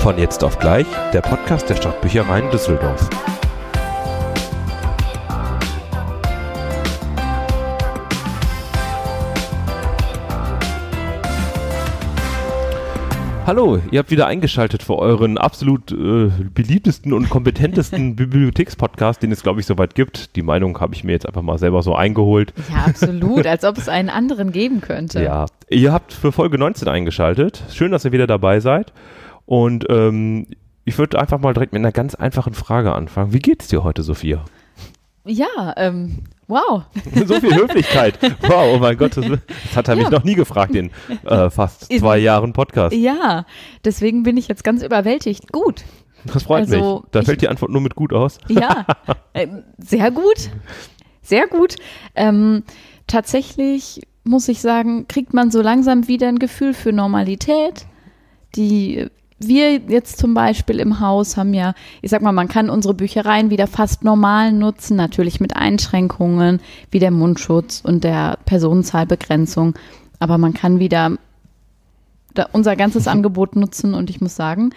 [0.00, 3.06] Von jetzt auf gleich, der Podcast der Stadtbüchereien Düsseldorf.
[13.46, 19.42] Hallo, ihr habt wieder eingeschaltet für euren absolut äh, beliebtesten und kompetentesten Bibliothekspodcast, den es,
[19.42, 20.34] glaube ich, soweit gibt.
[20.34, 22.54] Die Meinung habe ich mir jetzt einfach mal selber so eingeholt.
[22.70, 25.22] Ja, absolut, als ob es einen anderen geben könnte.
[25.22, 27.64] Ja, ihr habt für Folge 19 eingeschaltet.
[27.70, 28.94] Schön, dass ihr wieder dabei seid.
[29.50, 30.46] Und ähm,
[30.84, 33.32] ich würde einfach mal direkt mit einer ganz einfachen Frage anfangen.
[33.32, 34.44] Wie geht's dir heute, Sophia?
[35.24, 36.84] Ja, ähm, wow.
[37.26, 38.16] so viel Höflichkeit.
[38.42, 39.26] Wow, oh mein Gott, das,
[39.64, 40.02] das hat er ja.
[40.02, 40.92] mich noch nie gefragt in
[41.24, 42.94] äh, fast zwei Jahren Podcast.
[42.94, 43.44] Ja,
[43.84, 45.50] deswegen bin ich jetzt ganz überwältigt.
[45.50, 45.82] Gut.
[46.26, 47.10] Das freut also, mich.
[47.10, 48.38] Da fällt die Antwort nur mit gut aus.
[48.48, 48.86] Ja,
[49.32, 49.48] äh,
[49.78, 50.48] sehr gut.
[51.22, 51.74] Sehr gut.
[52.14, 52.62] Ähm,
[53.08, 57.86] tatsächlich muss ich sagen, kriegt man so langsam wieder ein Gefühl für Normalität.
[58.54, 62.94] Die wir jetzt zum Beispiel im Haus haben ja, ich sag mal, man kann unsere
[62.94, 69.74] Büchereien wieder fast normal nutzen, natürlich mit Einschränkungen wie der Mundschutz und der Personenzahlbegrenzung.
[70.18, 71.16] Aber man kann wieder
[72.52, 74.70] unser ganzes Angebot nutzen und ich muss sagen,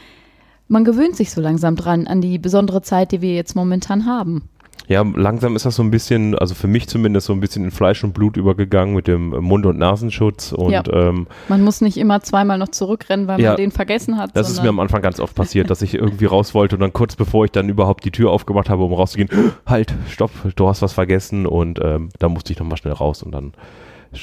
[0.69, 4.49] man gewöhnt sich so langsam dran an die besondere Zeit, die wir jetzt momentan haben.
[4.88, 7.71] Ja, langsam ist das so ein bisschen, also für mich zumindest so ein bisschen in
[7.71, 10.52] Fleisch und Blut übergegangen mit dem Mund- und Nasenschutz.
[10.52, 10.83] Und, ja.
[10.91, 14.31] ähm, man muss nicht immer zweimal noch zurückrennen, weil ja, man den vergessen hat.
[14.33, 16.91] Das ist mir am Anfang ganz oft passiert, dass ich irgendwie raus wollte und dann
[16.91, 19.29] kurz bevor ich dann überhaupt die Tür aufgemacht habe, um rauszugehen,
[19.66, 23.31] halt, stopp, du hast was vergessen und ähm, da musste ich nochmal schnell raus und
[23.31, 23.53] dann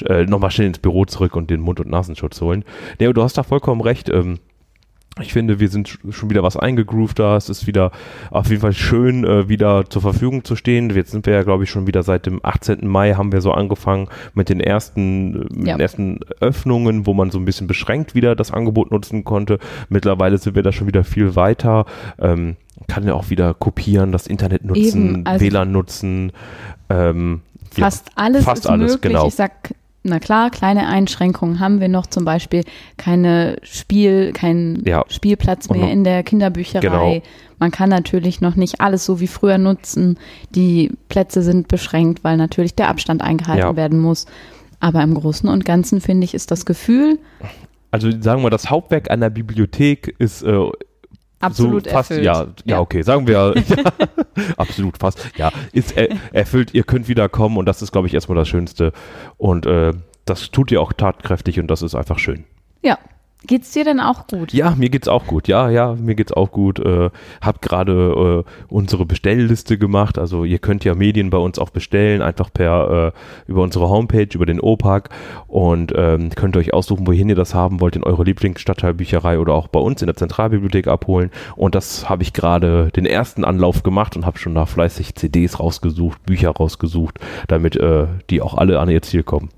[0.07, 2.63] äh, nochmal schnell ins Büro zurück und den Mund- und Nasenschutz holen.
[2.99, 4.09] Nee, du hast da vollkommen recht.
[4.09, 4.39] Ähm,
[5.19, 7.35] ich finde, wir sind schon wieder was eingegroovt da.
[7.35, 7.91] Es ist wieder
[8.29, 10.89] auf jeden Fall schön, äh, wieder zur Verfügung zu stehen.
[10.89, 12.87] Jetzt sind wir ja, glaube ich, schon wieder seit dem 18.
[12.87, 15.75] Mai haben wir so angefangen mit den ersten, äh, ja.
[15.75, 19.59] den ersten Öffnungen, wo man so ein bisschen beschränkt wieder das Angebot nutzen konnte.
[19.89, 21.85] Mittlerweile sind wir da schon wieder viel weiter.
[22.17, 22.55] Ähm,
[22.87, 26.31] kann ja auch wieder kopieren, das Internet nutzen, Eben, also WLAN nutzen.
[26.89, 29.11] Ähm, fast ja, alles fast ist alles, möglich.
[29.11, 29.27] Genau.
[29.27, 29.51] Ich sag
[30.03, 32.63] na klar, kleine Einschränkungen haben wir noch, zum Beispiel
[32.97, 35.05] keine Spiel, kein ja.
[35.09, 36.81] Spielplatz mehr in der Kinderbücherei.
[36.81, 37.21] Genau.
[37.59, 40.17] Man kann natürlich noch nicht alles so wie früher nutzen.
[40.55, 43.75] Die Plätze sind beschränkt, weil natürlich der Abstand eingehalten ja.
[43.75, 44.25] werden muss.
[44.79, 47.19] Aber im Großen und Ganzen finde ich, ist das Gefühl.
[47.91, 50.69] Also sagen wir, das Hauptwerk einer Bibliothek ist äh,
[51.41, 52.25] Absolut so fast, erfüllt.
[52.25, 53.83] Ja, ja, okay, sagen wir, ja,
[54.57, 58.13] absolut fast, ja, ist er, erfüllt, ihr könnt wieder kommen und das ist, glaube ich,
[58.13, 58.93] erstmal das Schönste
[59.37, 59.93] und äh,
[60.25, 62.45] das tut ihr auch tatkräftig und das ist einfach schön.
[62.83, 62.97] Ja,
[63.47, 64.53] Geht's dir denn auch gut?
[64.53, 65.47] Ja, mir geht's auch gut.
[65.47, 66.79] Ja, ja, mir geht's auch gut.
[66.79, 67.09] Äh,
[67.41, 70.19] hab gerade äh, unsere Bestellliste gemacht.
[70.19, 74.27] Also ihr könnt ja Medien bei uns auch bestellen, einfach per äh, über unsere Homepage,
[74.31, 75.09] über den OPAC
[75.47, 79.67] und ähm, könnt euch aussuchen, wohin ihr das haben wollt, in eure Lieblingsstadtteilbücherei oder auch
[79.69, 81.31] bei uns in der Zentralbibliothek abholen.
[81.55, 85.59] Und das habe ich gerade den ersten Anlauf gemacht und habe schon da fleißig CDs
[85.59, 89.49] rausgesucht, Bücher rausgesucht, damit äh, die auch alle an ihr Ziel kommen.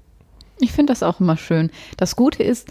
[0.60, 1.72] Ich finde das auch immer schön.
[1.98, 2.70] Das Gute ist,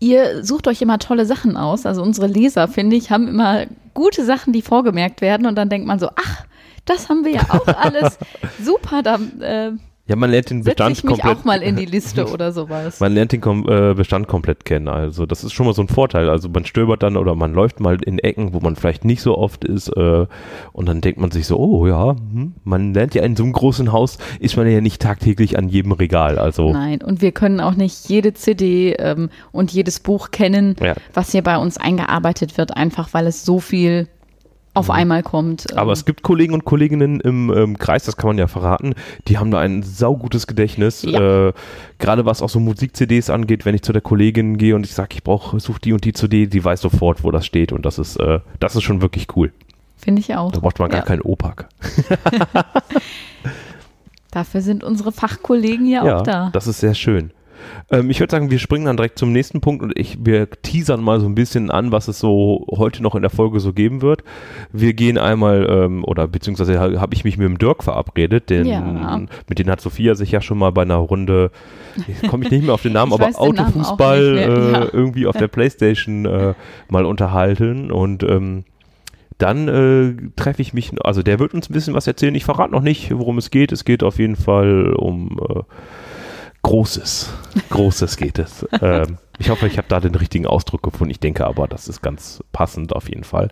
[0.00, 1.86] ihr sucht euch immer tolle Sachen aus.
[1.86, 5.46] Also unsere Leser, finde ich, haben immer gute Sachen, die vorgemerkt werden.
[5.46, 6.44] Und dann denkt man so, ach,
[6.84, 8.18] das haben wir ja auch alles.
[8.62, 9.72] Super, da äh,
[10.08, 11.38] ja, man lernt den Bestand ich mich komplett.
[11.38, 12.98] auch mal in die Liste oder sowas.
[12.98, 14.88] Man lernt den Kom äh, Bestand komplett kennen.
[14.88, 16.30] Also das ist schon mal so ein Vorteil.
[16.30, 19.36] Also man stöbert dann oder man läuft mal in Ecken, wo man vielleicht nicht so
[19.36, 20.26] oft ist äh,
[20.72, 23.52] und dann denkt man sich so, oh ja, hm, man lernt ja in so einem
[23.52, 26.38] großen Haus, ist man ja nicht tagtäglich an jedem Regal.
[26.38, 30.94] Also Nein, und wir können auch nicht jede CD ähm, und jedes Buch kennen, ja.
[31.12, 34.08] was hier bei uns eingearbeitet wird, einfach weil es so viel
[34.78, 34.94] auf mhm.
[34.94, 35.76] einmal kommt.
[35.76, 36.06] Aber es ähm.
[36.06, 38.94] gibt Kollegen und Kolleginnen im ähm, Kreis, das kann man ja verraten,
[39.26, 41.02] die haben da ein saugutes Gedächtnis.
[41.02, 41.48] Ja.
[41.48, 41.52] Äh,
[41.98, 45.10] Gerade was auch so Musik-CDs angeht, wenn ich zu der Kollegin gehe und ich sage,
[45.12, 47.98] ich brauche, suche die und die CD, die weiß sofort, wo das steht und das
[47.98, 49.52] ist, äh, das ist schon wirklich cool.
[49.96, 50.52] Finde ich auch.
[50.52, 51.04] Da braucht man gar ja.
[51.04, 51.68] keinen OPAC.
[54.30, 56.50] Dafür sind unsere Fachkollegen ja, ja auch da.
[56.52, 57.32] Das ist sehr schön.
[57.90, 61.02] Ähm, ich würde sagen, wir springen dann direkt zum nächsten Punkt und ich, wir teasern
[61.02, 64.02] mal so ein bisschen an, was es so heute noch in der Folge so geben
[64.02, 64.22] wird.
[64.72, 69.20] Wir gehen einmal, ähm, oder beziehungsweise habe ich mich mit dem Dirk verabredet, den, ja.
[69.48, 71.50] mit dem hat Sophia sich ja schon mal bei einer Runde,
[72.28, 74.86] komme ich nicht mehr auf den Namen, aber Autofußball äh, ja.
[74.92, 76.54] irgendwie auf der Playstation äh,
[76.88, 78.64] mal unterhalten und ähm,
[79.38, 82.34] dann äh, treffe ich mich, also der wird uns ein bisschen was erzählen.
[82.34, 83.70] Ich verrate noch nicht, worum es geht.
[83.70, 85.62] Es geht auf jeden Fall um äh,
[86.62, 87.32] Großes.
[87.70, 88.66] Großes geht es.
[88.82, 91.10] ähm, ich hoffe, ich habe da den richtigen Ausdruck gefunden.
[91.10, 93.48] Ich denke aber, das ist ganz passend auf jeden Fall.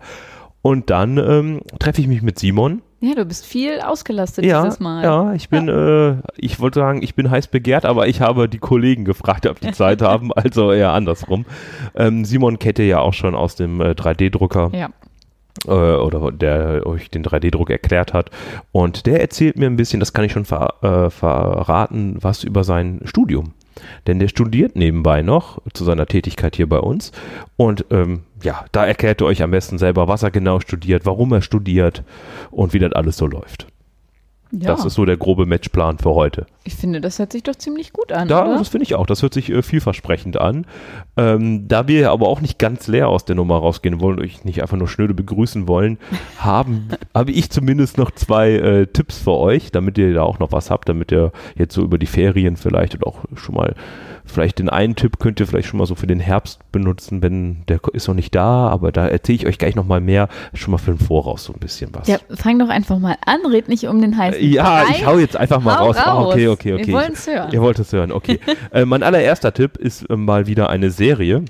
[0.61, 2.81] Und dann ähm, treffe ich mich mit Simon.
[2.99, 5.03] Ja, du bist viel ausgelastet Ja, dieses Mal.
[5.03, 8.57] ja, ich bin, Äh, ich wollte sagen, ich bin heiß begehrt, aber ich habe die
[8.57, 11.45] Kollegen gefragt, ob die Zeit haben, also eher andersrum.
[11.95, 14.89] Ähm, Simon Kette ja auch schon aus dem äh, 3D-Drucker Ja.
[15.65, 18.29] Äh, oder der euch den 3D-Druck erklärt hat.
[18.71, 22.63] Und der erzählt mir ein bisschen, das kann ich schon ver äh, verraten, was über
[22.63, 23.53] sein Studium.
[24.07, 27.11] Denn der studiert nebenbei noch zu seiner Tätigkeit hier bei uns.
[27.57, 31.31] Und ähm, ja, da erklärt er euch am besten selber, was er genau studiert, warum
[31.33, 32.03] er studiert
[32.51, 33.67] und wie das alles so läuft.
[34.51, 34.59] Ja.
[34.67, 36.45] Das ist so der grobe Matchplan für heute.
[36.63, 38.57] ich finde, das hört sich doch ziemlich gut an, Da, oder?
[38.57, 39.05] das finde ich auch.
[39.05, 40.65] Das hört sich äh, vielversprechend an.
[41.17, 44.43] Ähm, da wir aber auch nicht ganz leer aus der Nummer rausgehen wollen und euch
[44.45, 45.97] nicht einfach nur schnöde begrüßen wollen,
[46.39, 50.51] haben, habe ich zumindest noch zwei äh, Tipps für euch, damit ihr da auch noch
[50.51, 53.75] was habt, damit ihr jetzt so über die Ferien vielleicht und auch schon mal,
[54.27, 57.63] vielleicht den einen Tipp könnt ihr vielleicht schon mal so für den Herbst benutzen, wenn
[57.67, 60.71] der ist noch nicht da, aber da erzähle ich euch gleich noch mal mehr, schon
[60.71, 62.07] mal für den Voraus so ein bisschen was.
[62.07, 64.91] Ja, fang doch einfach mal an, red nicht um den heißen Ja, Brei.
[64.91, 65.97] ich hau jetzt einfach mal Hau raus.
[65.97, 66.53] Ah, okay, raus.
[66.53, 66.87] okay, okay.
[66.87, 67.51] Wir wollen's hören.
[67.51, 68.39] Ihr wollt es hören, okay.
[68.71, 71.43] äh, mein allererster Tipp ist äh, mal wieder eine Serie,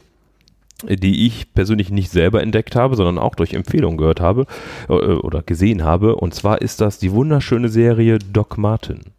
[0.88, 4.45] die ich persönlich nicht selber entdeckt habe, sondern auch durch Empfehlungen gehört habe
[4.89, 6.15] äh, oder gesehen habe.
[6.15, 9.16] Und zwar ist das die wunderschöne Serie Doc Martin.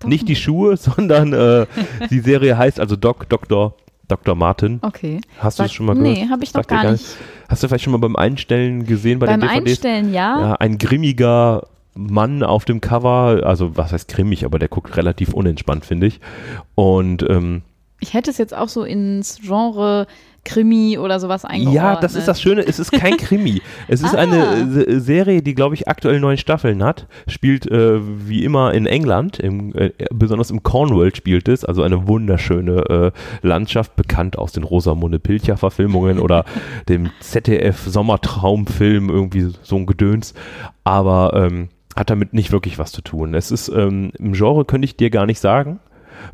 [0.00, 1.66] Doc nicht die Schuhe, sondern äh,
[2.10, 3.74] die Serie heißt also Doc, Dr.
[4.08, 4.34] Dr.
[4.34, 4.80] Martin.
[4.82, 5.20] Okay.
[5.38, 6.16] Hast du es schon mal gehört?
[6.16, 7.16] Nee, habe ich noch gar gar nicht.
[7.48, 9.70] Hast du vielleicht schon mal beim Einstellen gesehen bei Beim den DVDs?
[9.70, 10.40] Einstellen ja.
[10.40, 15.32] Ja, ein grimmiger Mann auf dem Cover, also was heißt grimmig, aber der guckt relativ
[15.32, 16.20] unentspannt, finde ich.
[16.74, 17.62] Und ähm,
[18.00, 20.06] Ich hätte es jetzt auch so ins Genre
[20.50, 21.74] Krimi oder sowas eingeordnet.
[21.74, 23.60] ja, das ist das Schöne, es ist kein Krimi.
[23.88, 24.18] Es ist Ah.
[24.18, 27.06] eine Serie, die, glaube ich, aktuell neun Staffeln hat.
[27.26, 32.06] Spielt äh, wie immer in England, im, äh, besonders im Cornwall spielt es, also eine
[32.08, 33.12] wunderschöne
[33.42, 36.44] äh, Landschaft, bekannt aus den Rosamunde Pilcher-Verfilmungen oder
[36.88, 40.34] dem ZDF-Sommertraumfilm, irgendwie so ein Gedöns.
[40.84, 43.34] Aber ähm, hat damit nicht wirklich was zu tun.
[43.34, 45.80] Es ist ähm, im Genre könnte ich dir gar nicht sagen.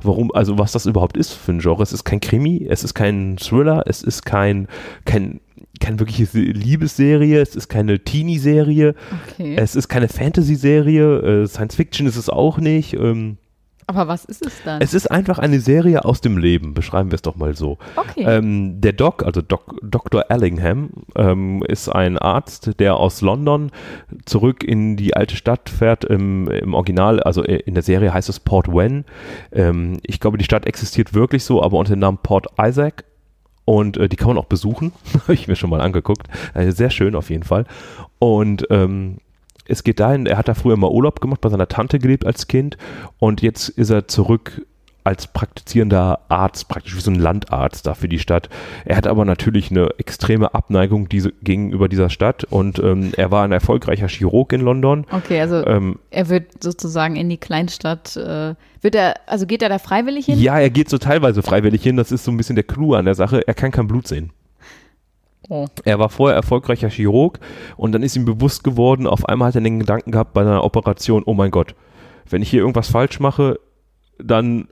[0.02, 1.82] Warum, also was das überhaupt ist für ein Genre.
[1.82, 4.68] Es ist kein Krimi, es ist kein Thriller, es ist kein,
[5.04, 5.40] kein,
[5.80, 8.94] keine wirkliche Liebesserie, es ist keine Teenie-Serie,
[9.32, 9.56] Okay.
[9.56, 12.94] es ist keine Fantasy-Serie, äh, Science Fiction ist es auch nicht.
[12.94, 13.38] Ähm,
[13.88, 14.80] Aber was ist es dann?
[14.80, 17.78] es ist einfach eine Serie aus dem Leben, beschreiben wir es doch mal so.
[17.94, 18.24] okay.
[18.26, 20.24] Ähm, der Doc, also Doc, Dr.
[20.28, 23.70] Allingham, ähm, ist ein Arzt, der aus London
[24.24, 26.04] zurück in die alte Stadt fährt.
[26.04, 29.04] Im, im Original, also in der Serie heißt es Port Wen.
[29.52, 33.04] Ähm, ich glaube, die Stadt existiert wirklich so, aber unter dem Namen Port Isaac.
[33.64, 34.92] Und äh, die kann man auch besuchen.
[35.22, 36.28] Habe ich mir schon mal angeguckt.
[36.54, 37.66] Äh, sehr schön auf jeden Fall.
[38.18, 39.18] Und ähm,
[39.68, 42.46] es geht dahin, er hat da früher mal Urlaub gemacht, bei seiner Tante gelebt als
[42.46, 42.76] Kind
[43.18, 44.62] und jetzt ist er zurück
[45.06, 48.48] als praktizierender Arzt, praktisch wie so ein Landarzt da für die Stadt.
[48.84, 53.44] Er hat aber natürlich eine extreme Abneigung diese, gegenüber dieser Stadt und ähm, er war
[53.44, 55.06] ein erfolgreicher Chirurg in London.
[55.12, 59.68] okay, also Ähm, er wird sozusagen in die Kleinstadt, äh, wird er, also geht er
[59.68, 60.40] da freiwillig hin?
[60.40, 63.04] ja, er geht so teilweise freiwillig hin, das ist so ein bisschen der Clou an
[63.04, 63.46] der Sache.
[63.46, 64.32] Er kann kein Blut sehen.
[65.48, 65.66] Oh.
[65.84, 67.38] Er war vorher erfolgreicher Chirurg
[67.76, 70.64] und dann ist ihm bewusst geworden, auf einmal hat er den Gedanken gehabt bei einer
[70.64, 71.74] Operation, oh mein Gott,
[72.28, 73.58] wenn ich hier irgendwas falsch mache,
[74.18, 74.68] dann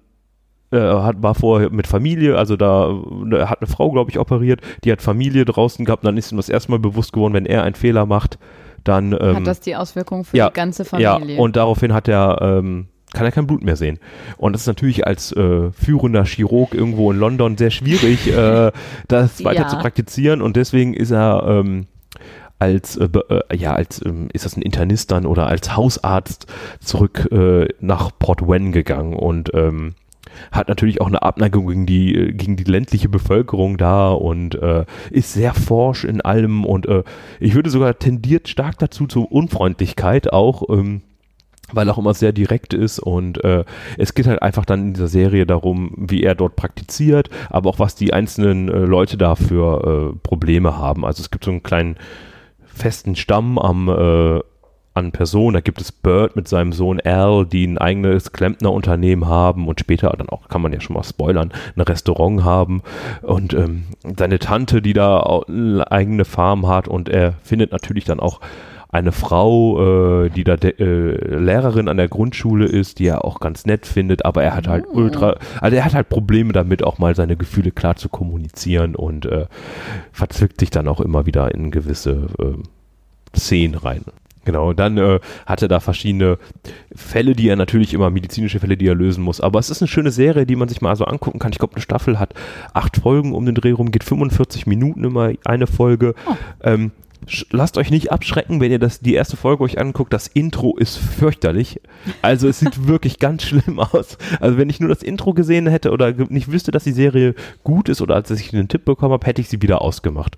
[0.73, 2.93] äh, hat, war vorher mit Familie, also da
[3.31, 6.37] er hat eine Frau, glaube ich, operiert, die hat Familie draußen gehabt, dann ist ihm
[6.37, 8.39] das erste Mal bewusst geworden, wenn er einen Fehler macht,
[8.83, 11.37] dann ähm, Hat das die Auswirkungen für ja, die ganze Familie?
[11.37, 13.99] ja, und daraufhin hat er, ähm, kann er kein Blut mehr sehen.
[14.37, 18.71] Und das ist natürlich als äh, führender Chirurg irgendwo in London sehr schwierig, äh,
[19.09, 19.69] das weiter Ja.
[19.69, 20.43] zu praktizieren.
[20.43, 21.87] Und deswegen ist er ähm,
[22.59, 26.47] als, äh, äh, ja, als, ähm, ist das ein Internist dann oder als Hausarzt
[26.81, 29.95] zurück äh, nach Port Wen gegangen und ähm,
[30.51, 34.85] hat natürlich auch eine Abneigung gegen die, äh, gegen die ländliche Bevölkerung da und äh,
[35.11, 37.03] ist sehr forsch in allem und äh,
[37.41, 41.03] ich würde sogar tendiert stark dazu zur Unfreundlichkeit auch, ähm,
[41.75, 43.65] weil auch immer sehr direkt ist und äh,
[43.99, 47.79] es geht halt einfach dann in dieser Serie darum, wie er dort praktiziert, aber auch
[47.79, 51.05] was die einzelnen äh, Leute da für äh, Probleme haben.
[51.05, 51.97] Also es gibt so einen kleinen
[52.65, 54.41] festen Stamm am äh,
[54.95, 55.55] an Personen.
[55.55, 60.15] Da gibt es Bird mit seinem Sohn Al, die ein eigenes Klempnerunternehmen haben und später
[60.17, 62.83] dann auch, kann man ja schon mal spoilern, ein Restaurant haben
[63.23, 63.85] und ähm,
[64.17, 68.41] seine Tante, die da eine eigene Farm hat und er findet natürlich dann auch
[68.95, 73.67] eine Frau, äh, die da äh, Lehrerin an der Grundschule ist, die er auch ganz
[73.67, 74.99] nett findet, aber er hat halt Oh.
[74.99, 79.27] ultra, also er hat halt Probleme damit, auch mal seine Gefühle klar zu kommunizieren und
[79.27, 79.47] äh,
[80.13, 84.05] verzwickt sich dann auch immer wieder in gewisse äh, Szenen rein.
[84.45, 86.39] Genau, dann äh, hat er da verschiedene
[86.95, 89.41] Fälle, die er natürlich immer, medizinische Fälle, die er lösen muss.
[89.41, 91.51] Aber es ist eine schöne Serie, die man sich mal so angucken kann.
[91.51, 92.35] Ich glaube, eine Staffel hat
[92.75, 96.15] acht Folgen um den Dreh rum, geht 45 Minuten immer eine Folge.
[96.27, 96.37] Oh.
[96.63, 96.93] Ähm,
[97.51, 100.13] lasst euch nicht abschrecken, wenn ihr das, die erste Folge euch anguckt.
[100.13, 101.81] Das Intro ist fürchterlich.
[102.23, 104.19] Also es sieht wirklich ganz schlimm aus.
[104.41, 107.89] Also wenn ich nur das Intro gesehen hätte oder nicht wüsste, dass die Serie gut
[107.89, 110.37] ist oder als ich einen Tipp bekommen habe, hätte ich sie wieder ausgemacht.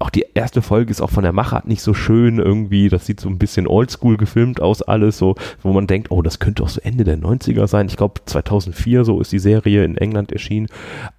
[0.00, 2.88] Auch die erste Folge ist auch von der Machart nicht so schön irgendwie.
[2.88, 6.38] Das sieht so ein bisschen oldschool gefilmt aus alles, so, wo man denkt, oh, das
[6.38, 7.86] könnte auch so Ende der 90er sein.
[7.86, 10.68] Ich glaube 2004 so ist die Serie in England erschienen.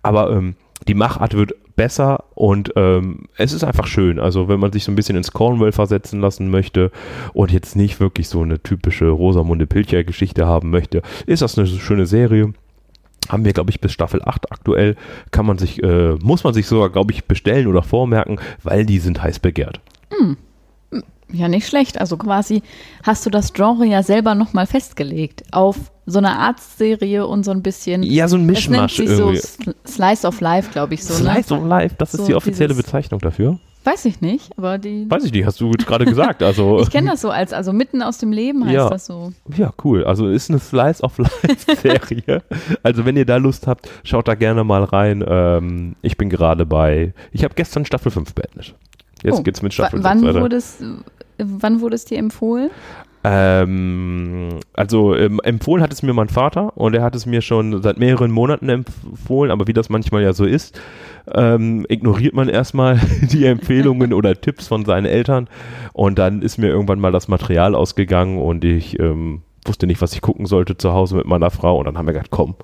[0.01, 0.55] Aber ähm,
[0.87, 4.19] die Machart wird besser und ähm, es ist einfach schön.
[4.19, 6.91] Also wenn man sich so ein bisschen ins Cornwall versetzen lassen möchte
[7.33, 12.05] und jetzt nicht wirklich so eine typische Rosamunde Pilcher-Geschichte haben möchte, ist das eine schöne
[12.05, 12.53] Serie.
[13.29, 14.95] Haben wir, glaube ich, bis Staffel 8 aktuell.
[15.31, 18.99] Kann man sich, äh, muss man sich sogar, glaube ich, bestellen oder vormerken, weil die
[18.99, 19.79] sind heiß begehrt.
[21.31, 21.99] Ja, nicht schlecht.
[21.99, 22.63] Also quasi
[23.03, 27.61] hast du das Genre ja selber nochmal festgelegt auf so eine Arztserie und so ein
[27.61, 28.01] bisschen.
[28.01, 29.37] Ja, so ein es nennt Mischmasch irgendwie.
[29.37, 31.13] so Sl- Slice of Life, glaube ich so.
[31.13, 31.59] Slice ne?
[31.59, 33.59] of Life, das ist So die offizielle Bezeichnung dafür.
[33.83, 35.05] Weiß ich nicht, aber die.
[35.09, 36.43] Weiß ich nicht, hast du gerade gesagt.
[36.43, 38.89] Also, Ich kenne das so als, also mitten aus dem Leben heißt Ja.
[38.89, 39.31] das so.
[39.55, 40.03] Ja, cool.
[40.03, 42.41] Also ist eine Slice of Life Serie.
[42.83, 45.23] also wenn ihr da Lust habt, schaut da gerne mal rein.
[45.27, 48.75] Ähm, ich bin gerade bei, ich habe gestern Staffel 5 beendet.
[49.23, 50.41] Jetzt Oh, geht's mit Staffel 6 wann weiter.
[50.41, 50.85] wurde es, äh,
[51.37, 52.69] wann wurde es dir empfohlen?
[53.29, 57.81] Ähm, also ähm, empfohlen hat es mir mein Vater und er hat es mir schon
[57.81, 60.79] seit mehreren Monaten empfohlen, aber wie das manchmal ja so ist,
[61.33, 65.49] ähm, ignoriert man erstmal die Empfehlungen oder Tipps von seinen Eltern
[65.91, 70.13] und dann ist mir irgendwann mal das Material ausgegangen und ich ähm, wusste nicht, was
[70.13, 72.55] ich gucken sollte zu Hause mit meiner Frau und dann haben wir gedacht, komm,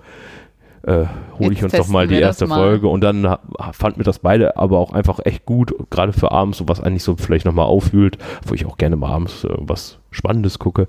[0.83, 1.05] äh,
[1.39, 2.55] hole ich uns doch mal die erste mal.
[2.55, 3.39] Folge und dann ha-
[3.73, 7.03] fanden wir das beide aber auch einfach echt gut, gerade für abends, so was eigentlich
[7.03, 10.87] so vielleicht nochmal aufwühlt, wo ich auch gerne mal abends äh, was Spannendes gucke,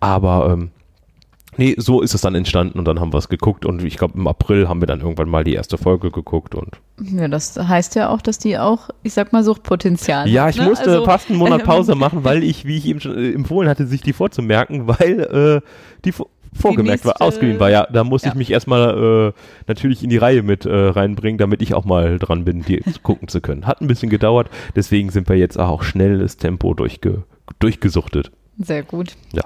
[0.00, 0.70] aber ähm,
[1.56, 4.18] nee, so ist es dann entstanden und dann haben wir es geguckt und ich glaube
[4.18, 7.94] im April haben wir dann irgendwann mal die erste Folge geguckt und Ja, das heißt
[7.94, 10.68] ja auch, dass die auch, ich sag mal, Suchtpotenzial ja, hat, ich ne?
[10.68, 13.32] musste Also, fast einen Monat ähm, Pause machen, weil ich, wie ich eben schon äh,
[13.32, 15.68] empfohlen hatte, sich die vorzumerken, weil äh,
[16.04, 16.28] die vo-
[16.58, 17.70] vorgemerkt war, nächste- ausgeliehen war.
[17.70, 18.32] Ja, da musste ja.
[18.32, 22.18] ich mich erstmal äh, natürlich in die Reihe mit äh, reinbringen, damit ich auch mal
[22.18, 23.66] dran bin, die gucken zu können.
[23.66, 27.24] Hat ein bisschen gedauert, deswegen sind wir jetzt auch schnelles Tempo durchge
[27.60, 28.30] durchgesuchtet.
[28.58, 29.16] Sehr gut.
[29.32, 29.42] Ja.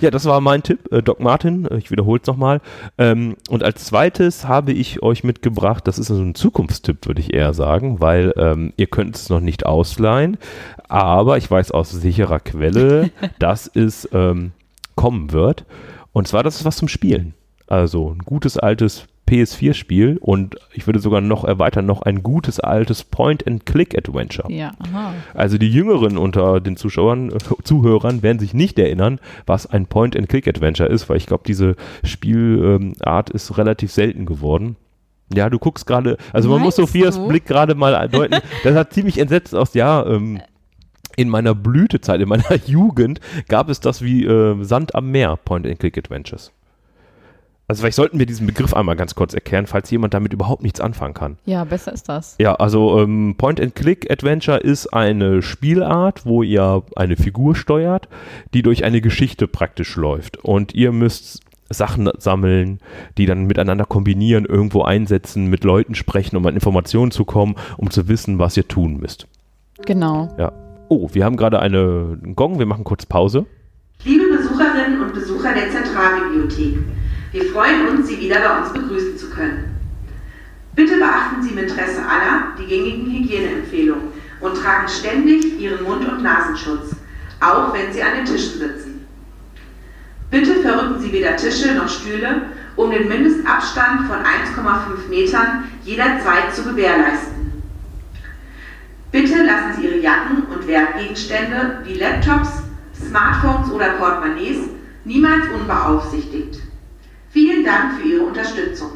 [0.00, 1.66] Ja, das war mein Tipp, äh, Doc Martin.
[1.66, 2.62] äh, Ich wiederhole es nochmal.
[2.96, 7.34] Ähm, und als zweites habe ich euch mitgebracht, das ist so ein Zukunftstipp, würde ich
[7.34, 10.38] eher sagen, weil ähm, ihr könnt es noch nicht ausleihen,
[10.88, 14.52] aber ich weiß aus sicherer Quelle, dass es ähm,
[14.94, 15.66] kommen wird.
[16.12, 17.34] Und zwar, das ist was zum Spielen.
[17.66, 23.04] Also ein gutes altes PS4-Spiel und ich würde sogar noch erweitern, noch ein gutes altes
[23.04, 24.50] Point-and-Click-Adventure.
[24.50, 25.14] Ja, aha.
[25.34, 30.88] Also die Jüngeren unter den Zuschauern, äh, Zuhörern werden sich nicht erinnern, was ein Point-and-Click-Adventure
[30.88, 34.76] ist, weil ich glaube, diese Spielart ist relativ selten geworden.
[35.32, 37.28] Ja, du guckst gerade, also man muss Meinst Sophias du?
[37.28, 38.40] Blick gerade mal deuten.
[38.64, 40.40] Das hat ziemlich entsetzt aus, ja, ähm,
[41.16, 46.52] in meiner Blütezeit, in meiner Jugend gab es das wie äh, Sand am Meer, Point-and-Click-Adventures.
[47.70, 50.80] Also vielleicht sollten wir diesen Begriff einmal ganz kurz erklären, falls jemand damit überhaupt nichts
[50.80, 51.38] anfangen kann.
[51.44, 52.34] Ja, besser ist das.
[52.40, 58.08] Ja, also ähm, Point-and-Click-Adventure ist eine Spielart, wo ihr eine Figur steuert,
[58.54, 60.38] die durch eine Geschichte praktisch läuft.
[60.38, 62.80] Und ihr müsst Sachen sammeln,
[63.16, 67.88] die dann miteinander kombinieren, irgendwo einsetzen, mit Leuten sprechen, um an Informationen zu kommen, um
[67.92, 69.28] zu wissen, was ihr tun müsst.
[69.86, 70.28] Genau.
[70.40, 70.50] Ja.
[70.88, 73.46] Oh, wir haben gerade eine einen Gong, wir machen kurz Pause.
[74.04, 76.78] Liebe Besucherinnen und Besucher der Zentralbibliothek,
[77.32, 79.76] wir freuen uns, Sie wieder bei uns begrüßen zu können.
[80.74, 84.08] Bitte beachten Sie im Interesse aller die gängigen Hygieneempfehlungen
[84.40, 86.96] und tragen ständig Ihren Mund- und Nasenschutz,
[87.40, 89.06] auch wenn Sie an den Tischen sitzen.
[90.30, 92.42] Bitte verrücken Sie weder Tische noch Stühle,
[92.76, 97.52] um den Mindestabstand von 1,5 Metern jederzeit zu gewährleisten.
[99.10, 102.62] Bitte lassen Sie Ihre Jacken und Wertgegenstände wie Laptops,
[103.08, 104.58] Smartphones oder Portemonnaies
[105.04, 106.69] niemals unbeaufsichtigt.
[107.30, 108.88] Vielen Dank für Ihre Unterstützung.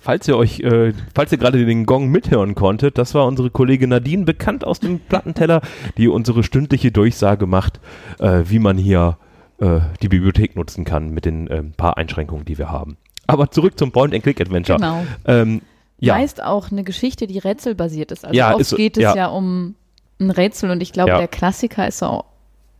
[0.00, 3.88] Falls ihr euch, äh, falls ihr gerade den Gong mithören konntet, das war unsere Kollegin
[3.88, 5.62] Nadine, bekannt aus dem Plattenteller,
[5.96, 7.80] die unsere stündliche Durchsage macht,
[8.18, 9.16] äh, wie man hier
[9.60, 12.98] äh, die Bibliothek nutzen kann mit den äh, paar Einschränkungen, die wir haben.
[13.26, 14.78] Aber zurück zum Point-and-Click-Adventure.
[14.78, 15.06] Genau.
[15.24, 15.62] Ähm,
[16.00, 18.26] ja, Meist auch eine Geschichte, die rätselbasiert ist.
[18.26, 19.16] Also Ja, oft ist geht es ja.
[19.16, 19.26] ja.
[19.28, 19.74] um
[20.20, 21.18] ein Rätsel und ich glaube, Ja.
[21.18, 22.24] der Klassiker ist so,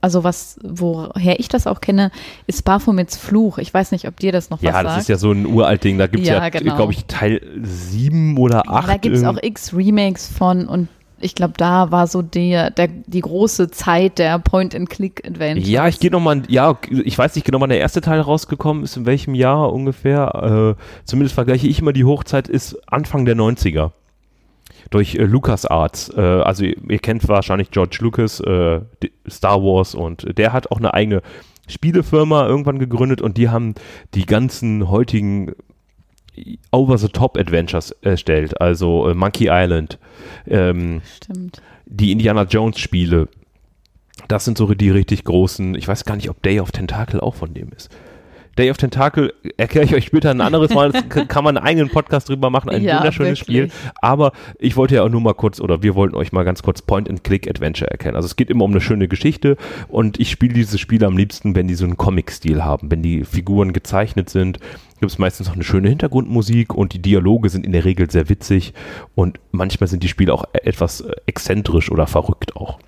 [0.04, 2.10] also was, woher ich das auch kenne,
[2.46, 3.56] ist Baphomets Fluch.
[3.56, 5.00] Ich weiß nicht, ob dir das noch ja, was das sagt.
[5.00, 5.96] ist ja so ein uralt Ding.
[5.96, 6.76] Da gibt es ja, Ja, genau.
[6.76, 8.86] glaube ich, Teil 7 oder 8.
[8.86, 10.88] Ja, da gibt es auch x Remakes von und
[11.20, 15.66] ich glaube, da war so der, der, die große Zeit der Point-and-Click-Adventure.
[15.66, 18.98] Ja, ich gehe nochmal, ja, ich weiß nicht genau, wann der erste Teil rausgekommen ist,
[18.98, 20.76] in welchem Jahr ungefähr.
[20.76, 23.92] Äh, zumindest vergleiche ich immer die Hochzeit, ist Anfang der 90er.
[24.90, 26.10] Durch äh, LucasArts.
[26.16, 28.80] Äh, also ihr, ihr, kennt wahrscheinlich George Lucas, äh,
[29.28, 31.22] Star Wars und der hat auch eine eigene
[31.68, 33.74] Spielefirma irgendwann gegründet und die haben
[34.14, 35.52] die ganzen heutigen
[36.72, 39.98] Over-the-Top-Adventures erstellt, also äh, Monkey Island,
[40.46, 41.00] ähm,
[41.86, 43.28] die Indiana Jones-Spiele.
[44.28, 47.34] Das sind so die richtig großen, ich weiß gar nicht, ob Day of Tentacle auch
[47.34, 47.90] von dem ist.
[48.58, 50.92] Day of Tentacle erkläre ich euch später ein anderes Mal.
[50.92, 52.70] Das kann man einen eigenen Podcast drüber machen.
[52.70, 53.72] Ein ja, wunderschönes wirklich.
[53.72, 53.92] Spiel.
[54.00, 56.82] Aber ich wollte ja auch nur mal kurz, oder wir wollten euch mal ganz kurz
[56.82, 58.16] Point-and-Click-Adventure erkennen.
[58.16, 59.56] Also es geht immer um eine schöne Geschichte
[59.88, 62.90] und ich spiele diese Spiele am liebsten, wenn die so einen Comic-Stil haben.
[62.90, 64.60] Wenn die Figuren gezeichnet sind,
[65.00, 68.28] gibt es meistens auch eine schöne Hintergrundmusik und die Dialoge sind in der Regel sehr
[68.28, 68.72] witzig
[69.14, 72.78] und manchmal sind die Spiele auch etwas äh, exzentrisch oder verrückt auch.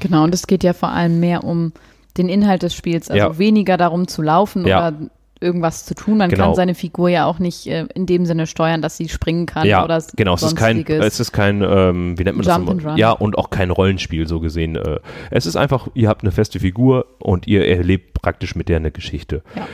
[0.00, 1.72] Genau, und es geht ja vor allem mehr um
[2.16, 3.38] den Inhalt des Spiels, also ja.
[3.38, 4.88] weniger darum zu laufen ja.
[4.88, 4.98] oder
[5.40, 6.18] irgendwas zu tun.
[6.18, 6.46] Man genau.
[6.46, 9.66] kann seine Figur ja auch nicht äh, in dem Sinne steuern, dass sie springen kann
[9.66, 12.78] ja, oder genau, es ist kein, es ist kein, ähm, wie nennt man Jump das?
[12.78, 12.96] Immer?
[12.96, 14.76] Ja, und auch kein Rollenspiel so gesehen.
[14.76, 18.78] Äh, es ist einfach, ihr habt eine feste Figur und ihr erlebt praktisch mit der
[18.78, 19.42] eine Geschichte.
[19.54, 19.66] Ja.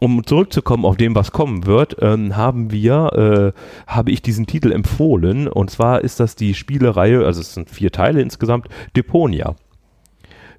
[0.00, 4.72] Um zurückzukommen auf dem, was kommen wird, ähm, haben wir, äh, habe ich diesen Titel
[4.72, 9.56] empfohlen und zwar ist das die Spielereihe, also es sind vier Teile insgesamt, Deponia.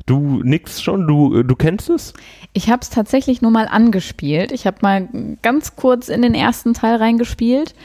[0.06, 2.14] Du nix schon, du, äh, du kennst es?
[2.54, 4.52] Ich habe es tatsächlich nur mal angespielt.
[4.52, 5.08] Ich habe mal
[5.42, 7.76] ganz kurz in den ersten Teil reingespielt.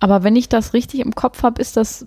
[0.00, 2.06] Aber wenn ich das richtig im Kopf habe, ist das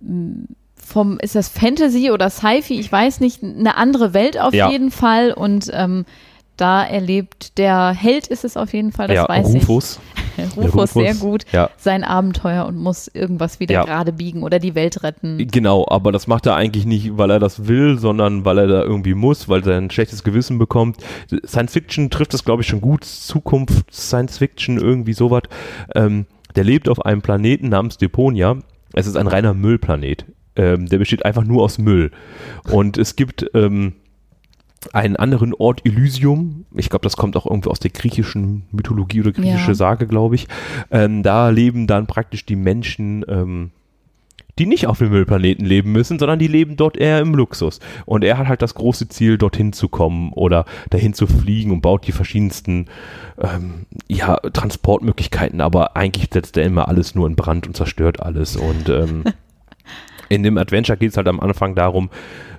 [0.00, 0.44] mm,
[0.74, 2.78] vom, ist das Fantasy oder Sci-Fi?
[2.78, 4.70] Ich weiß nicht, eine andere Welt auf ja.
[4.70, 5.32] jeden Fall.
[5.32, 6.04] Und ähm,
[6.56, 10.00] da erlebt der Held ist es auf jeden Fall, das ja, weiß Rufus.
[10.36, 10.56] ich.
[10.56, 11.70] Rufus, Rufus sehr gut, ja.
[11.76, 13.84] sein Abenteuer und muss irgendwas wieder ja.
[13.84, 15.46] gerade biegen oder die Welt retten.
[15.50, 18.82] Genau, aber das macht er eigentlich nicht, weil er das will, sondern weil er da
[18.82, 20.96] irgendwie muss, weil er ein schlechtes Gewissen bekommt.
[21.46, 23.04] Science Fiction trifft das, glaube ich, schon gut.
[23.04, 25.42] Zukunft, Science Fiction, irgendwie sowas.
[25.94, 28.56] Ähm, der lebt auf einem Planeten namens Deponia.
[28.92, 30.24] Es ist ein reiner Müllplanet.
[30.56, 32.12] Ähm, der besteht einfach nur aus Müll.
[32.70, 33.94] Und es gibt ähm,
[34.92, 36.66] einen anderen Ort Elysium.
[36.74, 39.74] Ich glaube, das kommt auch irgendwie aus der griechischen Mythologie oder griechische ja.
[39.74, 40.48] Sage, glaube ich.
[40.90, 43.70] Ähm, da leben dann praktisch die Menschen, ähm,
[44.58, 47.80] die nicht auf dem Müllplaneten leben müssen, sondern die leben dort eher im Luxus.
[48.06, 51.80] Und er hat halt das große Ziel, dorthin zu kommen oder dahin zu fliegen und
[51.80, 52.86] baut die verschiedensten
[53.40, 58.56] ähm, ja, Transportmöglichkeiten, aber eigentlich setzt er immer alles nur in Brand und zerstört alles.
[58.56, 59.24] Und ähm,
[60.28, 62.10] in dem Adventure geht es halt am Anfang darum,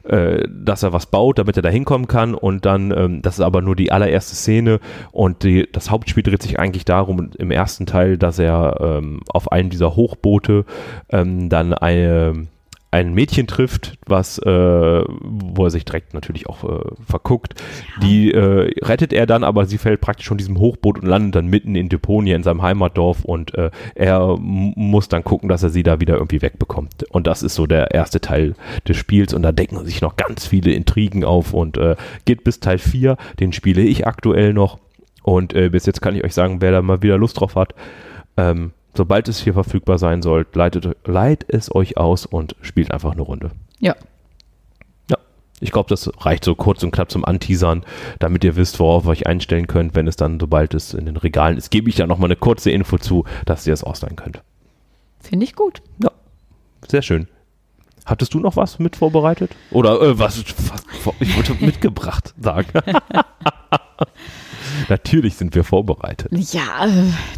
[0.07, 2.35] äh, dass er was baut, damit er da hinkommen kann.
[2.35, 4.79] Und dann, ähm, das ist aber nur die allererste Szene.
[5.11, 9.51] Und die, das Hauptspiel dreht sich eigentlich darum im ersten Teil, dass er ähm, auf
[9.51, 10.65] einem dieser Hochboote
[11.09, 12.47] ähm, dann eine
[12.95, 17.55] ein Mädchen trifft, was, äh, wo er sich direkt natürlich auch äh, verguckt.
[17.59, 18.07] Ja.
[18.07, 21.47] Die äh, rettet er dann, aber sie fällt praktisch von diesem Hochboot und landet dann
[21.47, 25.83] mitten in Deponia in seinem Heimatdorf und äh, er muss dann gucken, dass er sie
[25.83, 27.03] da wieder irgendwie wegbekommt.
[27.09, 28.55] Und das ist so der erste Teil
[28.87, 32.61] des Spiels und da decken sich noch ganz viele Intrigen auf und äh, geht bis
[32.61, 34.79] Teil 4, den spiele ich aktuell noch.
[35.21, 37.75] Und äh, bis jetzt kann ich euch sagen, wer da mal wieder Lust drauf hat,
[38.37, 43.11] ähm, sobald es hier verfügbar sein soll, leitet, leitet es euch aus und spielt einfach
[43.11, 43.51] eine Runde.
[43.79, 43.95] Ja.
[45.09, 45.17] Ja.
[45.59, 47.83] Ich glaube, das reicht so kurz und knapp zum Anteasern,
[48.19, 51.17] damit ihr wisst, worauf ihr euch einstellen könnt, wenn es dann, sobald es in den
[51.17, 54.41] Regalen ist, gebe ich da nochmal eine kurze Info zu, dass ihr es ausleihen könnt.
[55.19, 55.81] Finde ich gut.
[56.01, 56.11] Ja.
[56.87, 57.27] Sehr schön.
[58.05, 59.55] Hattest du noch was mit vorbereitet?
[59.71, 60.83] Oder äh, was, was
[61.19, 62.69] ich wollte mitgebracht sagen.
[64.89, 66.31] Natürlich sind wir vorbereitet.
[66.31, 66.87] Ja,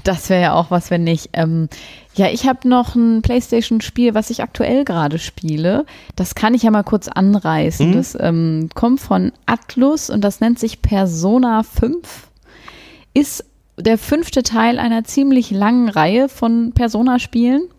[0.04, 1.30] das wäre ja auch was, wenn nicht.
[1.34, 1.70] Ähm,
[2.16, 5.86] ja, ich habe noch ein PlayStation-Spiel, was ich aktuell gerade spiele.
[6.16, 7.92] Das kann ich ja mal kurz anreißen.
[7.92, 7.94] Mhm.
[7.94, 12.28] Das ähm, kommt von Atlus und das nennt sich Persona 5.
[13.14, 13.46] Ist
[13.80, 17.70] der fünfte Teil einer ziemlich langen Reihe von Persona-Spielen.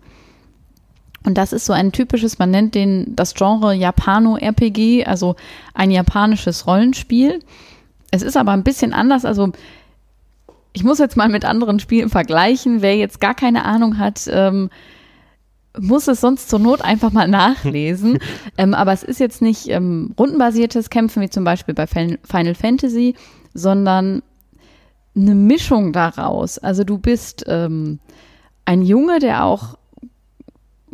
[1.24, 5.34] Und das ist so ein typisches, man nennt den das Genre Japano-RPG, also
[5.74, 7.40] ein japanisches Rollenspiel.
[8.10, 9.24] Es ist aber ein bisschen anders.
[9.24, 9.52] Also
[10.72, 12.82] ich muss jetzt mal mit anderen Spielen vergleichen.
[12.82, 14.70] Wer jetzt gar keine Ahnung hat, ähm,
[15.78, 18.18] muss es sonst zur Not einfach mal nachlesen.
[18.58, 23.14] ähm, aber es ist jetzt nicht ähm, rundenbasiertes Kämpfen wie zum Beispiel bei Final Fantasy,
[23.54, 24.22] sondern
[25.16, 26.58] eine Mischung daraus.
[26.58, 27.98] Also du bist ähm,
[28.64, 29.76] ein Junge, der auch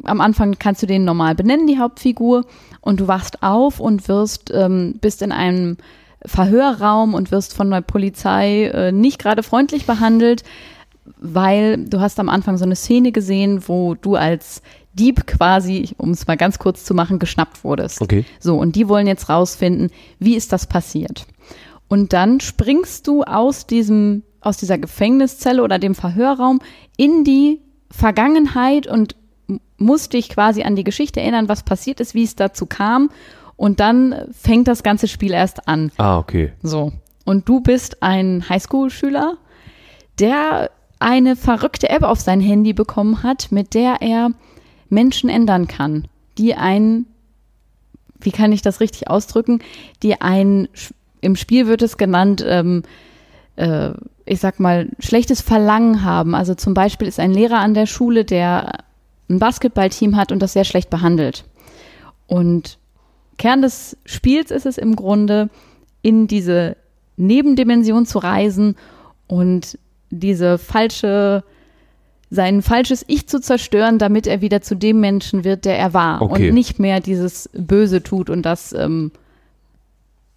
[0.02, 2.44] am Anfang kannst du den normal benennen, die Hauptfigur,
[2.80, 5.76] und du wachst auf und wirst, ähm, bist in einem
[6.26, 10.42] Verhörraum und wirst von der Polizei äh, nicht gerade freundlich behandelt,
[11.18, 14.62] weil du hast am Anfang so eine Szene gesehen, wo du als
[14.94, 18.00] Dieb quasi, um es mal ganz kurz zu machen, geschnappt wurdest.
[18.00, 18.24] Okay.
[18.38, 21.26] So, und die wollen jetzt rausfinden, wie ist das passiert?
[21.88, 26.60] Und dann springst du aus diesem, aus dieser Gefängniszelle oder dem Verhörraum
[26.96, 27.60] in die
[27.90, 29.16] Vergangenheit und
[29.76, 33.10] musst dich quasi an die Geschichte erinnern, was passiert ist, wie es dazu kam.
[33.56, 35.92] Und dann fängt das ganze Spiel erst an.
[35.96, 36.52] Ah, okay.
[36.62, 36.92] So.
[37.24, 39.36] Und du bist ein Highschool-Schüler,
[40.18, 44.30] der eine verrückte App auf sein Handy bekommen hat, mit der er
[44.88, 47.06] Menschen ändern kann, die ein,
[48.20, 49.60] wie kann ich das richtig ausdrücken,
[50.02, 50.68] die ein,
[51.20, 52.82] im Spiel wird es genannt, ähm,
[53.56, 53.90] äh,
[54.26, 56.34] ich sag mal, schlechtes Verlangen haben.
[56.34, 58.84] Also zum Beispiel ist ein Lehrer an der Schule, der
[59.28, 61.44] ein Basketballteam hat und das sehr schlecht behandelt.
[62.26, 62.78] Und
[63.38, 65.50] Kern des Spiels ist es im Grunde,
[66.02, 66.76] in diese
[67.16, 68.76] Nebendimension zu reisen
[69.26, 69.78] und
[70.10, 71.44] diese falsche,
[72.30, 76.22] sein falsches Ich zu zerstören, damit er wieder zu dem Menschen wird, der er war
[76.22, 76.48] Okay.
[76.48, 79.12] und nicht mehr dieses Böse tut und das ähm,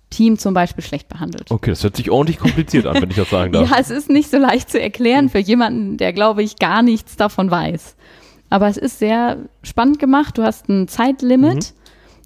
[0.10, 1.51] Team zum Beispiel schlecht behandelt.
[1.51, 3.69] Okay, das hört sich ordentlich kompliziert an, wenn ich das sagen darf.
[3.71, 7.17] Ja, es ist nicht so leicht zu erklären für jemanden, der, glaube ich, gar nichts
[7.17, 7.95] davon weiß.
[8.49, 10.38] Aber es ist sehr spannend gemacht.
[10.38, 11.73] Du hast ein Zeitlimit.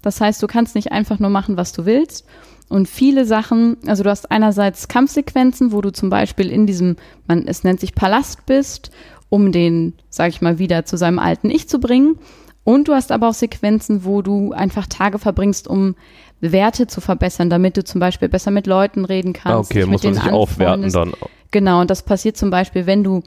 [0.02, 2.26] Das heißt, du kannst nicht einfach nur machen, was du willst.
[2.68, 7.46] Und viele Sachen, also du hast einerseits Kampfsequenzen, wo du zum Beispiel in diesem, man,
[7.46, 8.90] es nennt sich Palast bist,
[9.28, 12.18] um den, sag ich mal, wieder zu seinem alten Ich zu bringen.
[12.64, 15.96] Und du hast aber auch Sequenzen, wo du einfach Tage verbringst, um
[16.40, 19.54] Werte zu verbessern, damit du zum Beispiel besser mit Leuten reden kannst.
[19.54, 21.12] Ah, okay, muss man sich aufwerten dann.
[21.50, 23.22] Genau, und das passiert zum Beispiel, wenn du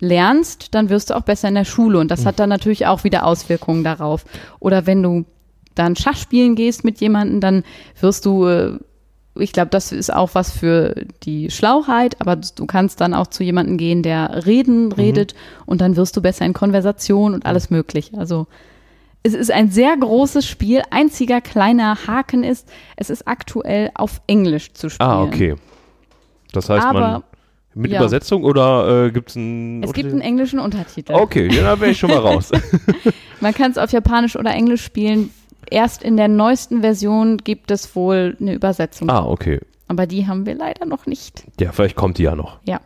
[0.00, 3.04] lernst, dann wirst du auch besser in der Schule und das hat dann natürlich auch
[3.04, 4.24] wieder Auswirkungen darauf.
[4.60, 5.24] Oder wenn du
[5.78, 7.64] dann Schach spielen gehst mit jemandem, dann
[8.00, 8.78] wirst du, äh,
[9.36, 13.44] ich glaube, das ist auch was für die Schlauheit, aber du kannst dann auch zu
[13.44, 15.34] jemandem gehen, der reden, redet
[15.66, 18.18] und dann wirst du besser in Konversation und alles mögliche.
[18.18, 18.46] Also
[19.22, 20.82] es ist ein sehr großes Spiel.
[20.90, 25.08] Einziger kleiner Haken ist, es ist aktuell auf Englisch zu spielen.
[25.08, 25.56] Ah, okay.
[26.52, 27.22] Das heißt, Aber man
[27.78, 28.00] mit ja.
[28.00, 31.12] Übersetzung oder äh, gibt es einen es gibt einen englischen Untertitel.
[31.12, 32.50] Okay, ja, da wäre ich schon mal raus.
[33.40, 35.30] Man kann es auf Japanisch oder Englisch spielen.
[35.70, 39.08] Erst in der neuesten Version gibt es wohl eine Übersetzung.
[39.10, 39.60] ah, okay.
[39.90, 41.44] Aber die haben wir leider noch nicht.
[41.58, 42.58] Ja, vielleicht kommt die ja noch.
[42.64, 42.80] Ja.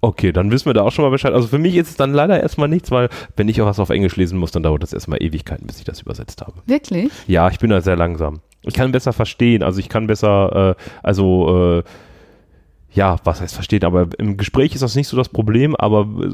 [0.00, 1.32] Okay, dann wissen wir da auch schon mal Bescheid.
[1.32, 3.90] Also für mich ist es dann leider erstmal nichts, weil wenn ich auch was auf
[3.90, 6.54] Englisch lesen muss, dann dauert das erstmal Ewigkeiten, bis ich das übersetzt habe.
[6.66, 7.10] Wirklich?
[7.26, 8.40] Ja, ich bin da sehr langsam.
[8.62, 11.82] Ich kann besser verstehen, also ich kann besser, äh, also äh,
[12.94, 16.30] ja, was heißt verstehen, aber im Gespräch ist das nicht so das Problem, aber äh,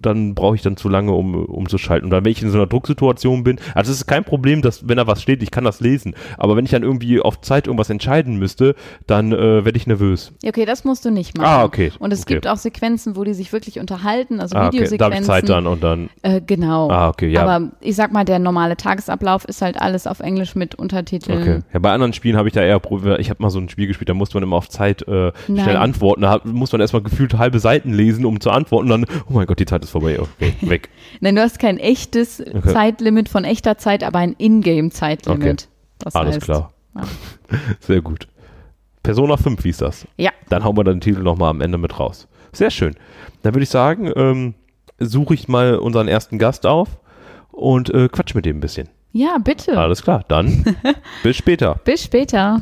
[0.00, 2.04] dann brauche ich dann zu lange, um umzuschalten.
[2.06, 4.88] Und dann, wenn ich in so einer Drucksituation bin, also es ist kein Problem, dass
[4.88, 7.66] wenn da was steht, ich kann das lesen, aber wenn ich dann irgendwie auf Zeit
[7.66, 8.74] irgendwas entscheiden müsste,
[9.06, 10.32] dann äh, werde ich nervös.
[10.46, 11.46] Okay, das musst du nicht machen.
[11.48, 11.92] Ah, okay.
[11.98, 12.34] Und es Okay.
[12.34, 15.20] gibt auch Sequenzen, wo die sich wirklich unterhalten, also Ah, okay, da habe Videosequenzen.
[15.22, 16.90] ich Zeit dann und dann, Äh, genau.
[16.90, 17.44] ah, okay, ja.
[17.46, 21.40] Aber ich sag mal, der normale Tagesablauf ist halt alles auf Englisch mit Untertiteln.
[21.42, 21.60] Okay.
[21.72, 22.80] Ja, bei anderen Spielen habe ich da eher.
[23.18, 25.76] Ich habe mal so ein Spiel gespielt, da musste man immer auf Zeit äh, schnell
[25.88, 26.22] antworten.
[26.22, 28.90] Da muss man erstmal gefühlt halbe Seiten lesen, um zu antworten.
[28.92, 30.18] Und dann, oh mein Gott, die Zeit ist vorbei.
[30.20, 30.88] Okay, weg.
[31.20, 32.72] Nein, du hast kein echtes Okay.
[32.72, 35.68] Zeitlimit von echter Zeit, aber ein Ingame-Zeitlimit.
[35.98, 36.72] Das Alles heißt, klar.
[36.94, 37.02] ja.
[37.80, 38.28] Sehr gut.
[39.02, 40.06] Persona 5 hieß das.
[40.16, 40.30] Ja.
[40.48, 42.28] Dann hauen wir dann den Titel nochmal am Ende mit raus.
[42.52, 42.94] Sehr schön.
[43.42, 44.54] Dann würde ich sagen, ähm,
[44.98, 46.98] suche ich mal unseren ersten Gast auf
[47.52, 48.88] und äh, quatsch mit dem ein bisschen.
[49.12, 49.78] Ja, bitte.
[49.78, 50.76] Alles klar, dann
[51.22, 51.76] bis später.
[51.84, 52.60] Bis später.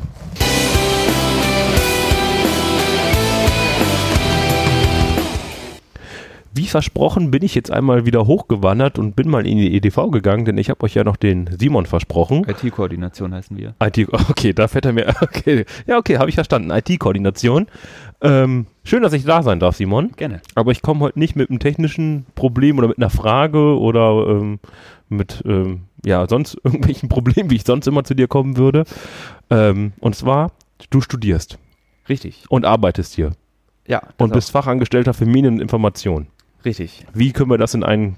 [6.57, 10.43] Wie versprochen bin ich jetzt einmal wieder hochgewandert und bin mal in die EDV gegangen,
[10.43, 12.45] denn ich habe euch ja noch den Simon versprochen.
[12.47, 13.75] IT-Koordination heißen wir.
[13.81, 16.71] IT, okay, da fährt er mir, okay, ja, okay, habe ich verstanden.
[16.71, 17.67] IT-Koordination.
[18.21, 20.11] Ähm, schön, dass ich da sein darf, Simon.
[20.17, 20.41] Gerne.
[20.55, 24.59] Aber ich komme heute nicht mit einem technischen Problem oder mit einer Frage oder ähm,
[25.09, 28.85] mit, ähm, ja, sonst irgendwelchen Problemen, wie ich sonst immer zu dir kommen würde.
[29.51, 30.51] Ähm, und zwar,
[30.89, 31.59] du studierst
[32.09, 32.45] Richtig.
[32.49, 33.33] und arbeitest hier
[33.87, 34.01] Ja.
[34.17, 36.23] und bist Fachangestellter für Medien und Information.
[36.25, 36.36] auch.
[36.67, 37.05] Richtig.
[37.13, 38.17] Wie können wir das in einen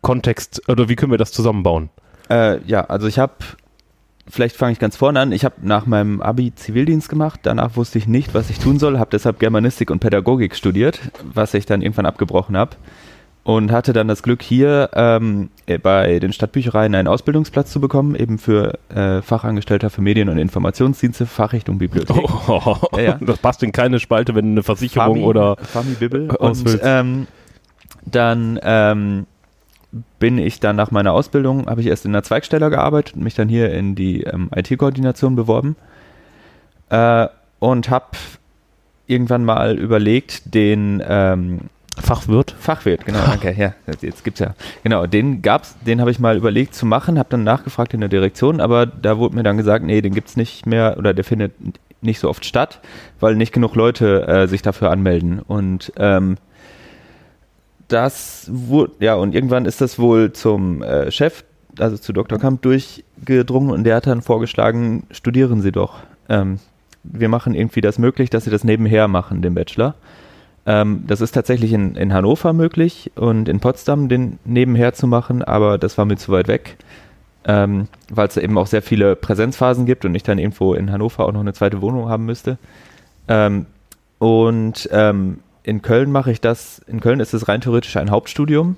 [0.00, 1.90] Kontext oder wie können wir das zusammenbauen?
[2.30, 3.34] Äh, ja, also ich habe,
[4.26, 7.98] vielleicht fange ich ganz vorne an, ich habe nach meinem Abi Zivildienst gemacht, danach wusste
[7.98, 11.00] ich nicht, was ich tun soll, habe deshalb Germanistik und Pädagogik studiert,
[11.34, 12.76] was ich dann irgendwann abgebrochen habe
[13.44, 18.14] und hatte dann das Glück hier ähm, äh, bei den Stadtbüchereien einen Ausbildungsplatz zu bekommen,
[18.14, 22.24] eben für äh, Fachangestellter für Medien- und Informationsdienste, Fachrichtung Bibliothek.
[22.48, 23.18] Oh, Ja, ja.
[23.20, 26.30] Das passt in keine Spalte, wenn eine Versicherung Fami, oder Fami Bibel.
[26.30, 27.26] Und ähm,
[28.04, 29.26] dann ähm,
[30.18, 33.34] bin ich dann nach meiner Ausbildung, habe ich erst in der Zweigsteller gearbeitet und mich
[33.34, 35.76] dann hier in die ähm, IT-Koordination beworben
[36.90, 38.06] äh, und habe
[39.06, 41.60] irgendwann mal überlegt, den ähm,
[42.00, 42.56] Fachwirt.
[42.58, 46.36] Fachwirt, genau, danke, ja, jetzt- jetzt gibt's ja, genau, den gab's, den habe ich mal
[46.38, 49.84] überlegt zu machen, habe dann nachgefragt in der Direktion, aber da wurde mir dann gesagt,
[49.84, 51.52] nee, den gibt's nicht mehr oder der findet
[52.00, 52.80] nicht so oft statt,
[53.20, 56.36] weil nicht genug Leute äh, sich dafür anmelden und ähm,
[57.92, 61.44] das wurde, ja, und irgendwann ist das wohl zum äh, Chef,
[61.78, 62.38] also zu Dr.
[62.38, 66.00] Kamp durchgedrungen und der hat dann vorgeschlagen, studieren Sie doch.
[66.28, 66.58] Ähm,
[67.04, 69.94] wir machen irgendwie das möglich, dass Sie das nebenher machen, den Bachelor.
[70.64, 75.42] Ähm, das ist tatsächlich in, in Hannover möglich und in Potsdam den nebenher zu machen,
[75.42, 76.76] aber das war mir zu weit weg,
[77.44, 81.26] ähm, weil es eben auch sehr viele Präsenzphasen gibt und ich dann irgendwo in Hannover
[81.26, 82.58] auch noch eine zweite Wohnung haben müsste.
[83.26, 83.66] Ähm,
[84.18, 88.76] und ähm, in Köln mache ich das, in Köln ist es rein theoretisch ein Hauptstudium,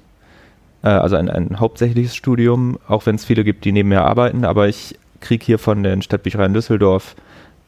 [0.82, 4.68] äh, also ein, ein hauptsächliches Studium, auch wenn es viele gibt, die nebenher arbeiten, aber
[4.68, 7.16] ich kriege hier von den Stadtbüchereien Düsseldorf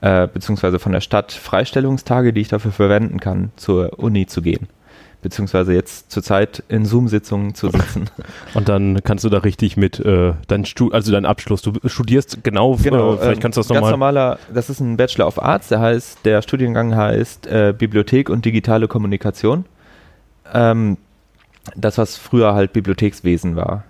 [0.03, 4.69] äh, beziehungsweise von der Stadt Freistellungstage, die ich dafür verwenden kann, zur Uni zu gehen.
[5.23, 8.11] Beziehungsweise jetzt zurzeit in Zoom-Sitzungen zu sitzen.
[8.55, 11.63] Und dann kannst du da richtig mit äh, dein Stu also dein Abschluss.
[11.63, 13.91] Du studierst genau, genau äh, vielleicht ähm, kannst du das ganz nochmal.
[13.91, 18.45] normaler, das ist ein Bachelor of Arts, der heißt, der Studiengang heißt äh, Bibliothek und
[18.45, 19.65] digitale Kommunikation.
[20.53, 20.97] Ähm,
[21.75, 23.85] das, was früher halt Bibliothekswesen war.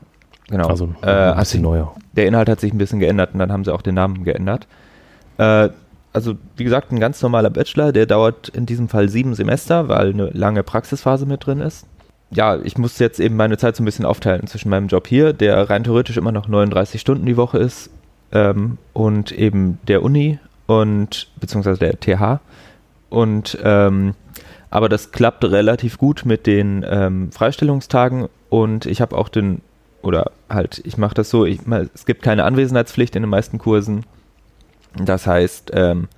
[0.48, 0.68] Genau.
[0.68, 1.94] Also äh, ein bisschen sich, neuer.
[2.12, 4.66] der Inhalt hat sich ein bisschen geändert und dann haben sie auch den Namen geändert.
[5.38, 5.70] Äh,
[6.16, 10.10] also wie gesagt, ein ganz normaler Bachelor, der dauert in diesem Fall sieben Semester, weil
[10.10, 11.86] eine lange Praxisphase mit drin ist.
[12.30, 15.32] Ja, ich muss jetzt eben meine Zeit so ein bisschen aufteilen zwischen meinem Job hier,
[15.32, 17.90] der rein theoretisch immer noch 39 Stunden die Woche ist,
[18.32, 22.40] ähm, und eben der Uni und beziehungsweise der TH.
[23.08, 24.14] Und ähm,
[24.70, 29.60] aber das klappt relativ gut mit den ähm, Freistellungstagen und ich habe auch den,
[30.02, 31.60] oder halt, ich mache das so, ich,
[31.94, 34.04] es gibt keine Anwesenheitspflicht in den meisten Kursen.
[35.04, 36.08] Das heißt, ähm,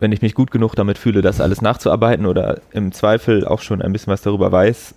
[0.00, 3.80] wenn ich mich gut genug damit fühle, das alles nachzuarbeiten oder im Zweifel auch schon
[3.80, 4.94] ein bisschen was darüber weiß,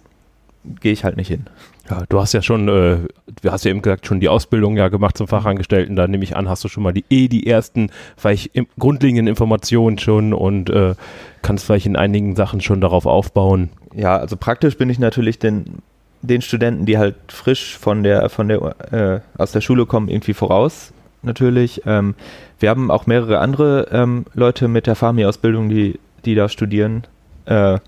[0.82, 1.46] gehe ich halt nicht hin.
[1.90, 2.98] Ja, du hast ja schon, äh,
[3.42, 5.96] du hast ja eben gesagt, schon die Ausbildung ja gemacht zum Fachangestellten.
[5.96, 9.28] Da nehme ich an, hast du schon mal die eh die ersten vielleicht im, grundlegenden
[9.28, 10.96] Informationen schon und äh,
[11.42, 13.70] kannst vielleicht in einigen Sachen schon darauf aufbauen.
[13.94, 15.82] Ja, also praktisch bin ich natürlich den,
[16.22, 20.34] den Studenten, die halt frisch von der, von der, äh, aus der Schule kommen, irgendwie
[20.34, 21.82] voraus, natürlich.
[21.86, 22.16] Ähm,
[22.60, 27.06] wir haben auch mehrere andere ähm, Leute mit der FAMI-Ausbildung, die, die da studieren.
[27.46, 27.80] Äh,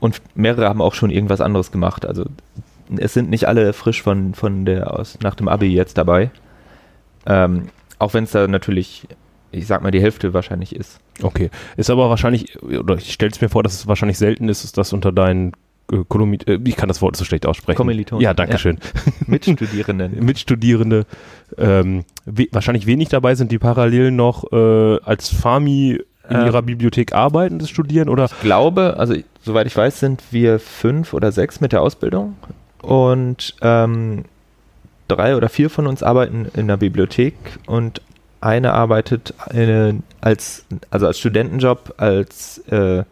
[0.00, 2.04] und mehrere haben auch schon irgendwas anderes gemacht.
[2.04, 2.24] Also
[2.96, 6.30] es sind nicht alle frisch von, von der aus nach dem Abi jetzt dabei.
[7.26, 9.06] Ähm, auch wenn es da natürlich,
[9.52, 10.98] ich sag mal, die Hälfte wahrscheinlich ist.
[11.22, 11.50] Okay.
[11.76, 14.72] Ist aber wahrscheinlich, oder ich stelle es mir vor, dass es wahrscheinlich selten ist, dass
[14.72, 15.52] das unter deinen
[15.90, 17.76] äh, Kolomit äh, ich kann das Wort so schlecht aussprechen.
[17.76, 18.22] Kommilitonen.
[18.22, 18.78] Ja, danke schön.
[19.26, 20.24] Mitstudierenden.
[20.24, 21.06] Mitstudierende
[21.58, 26.46] ähm, we wahrscheinlich wenig dabei sind, die parallel noch äh, als Fami in Ähm.
[26.46, 31.14] ihrer Bibliothek arbeiten, das studieren oder Ich glaube, also soweit ich weiß, sind wir fünf
[31.14, 32.36] oder sechs mit der Ausbildung
[32.80, 34.24] und ähm,
[35.08, 37.34] drei oder vier von uns arbeiten in der Bibliothek
[37.66, 38.00] und
[38.40, 43.04] eine arbeitet in, als, also als Studentenjob als äh,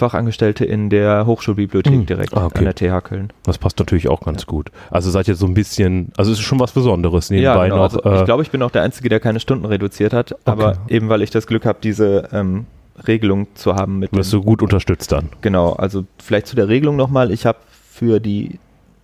[0.00, 2.06] Fachangestellte in der Hochschulbibliothek Hm.
[2.06, 2.58] direkt Ah, okay.
[2.58, 3.32] an der TH Köln.
[3.44, 4.70] das passt natürlich auch ganz gut.
[4.90, 7.82] Also seid ihr so ein bisschen, also es ist schon was Besonderes nebenbei genau, noch.
[7.84, 10.78] also äh, ich glaube, ich bin auch der Einzige, der keine Stunden reduziert hat, aber
[10.88, 12.66] eben weil ich das Glück habe, diese ähm,
[13.06, 15.28] Regelung zu haben mit wirst dem- du gut unterstützt dann.
[15.40, 17.30] Genau, also vielleicht zu der Regelung nochmal.
[17.30, 17.58] Ich habe
[17.90, 18.58] für die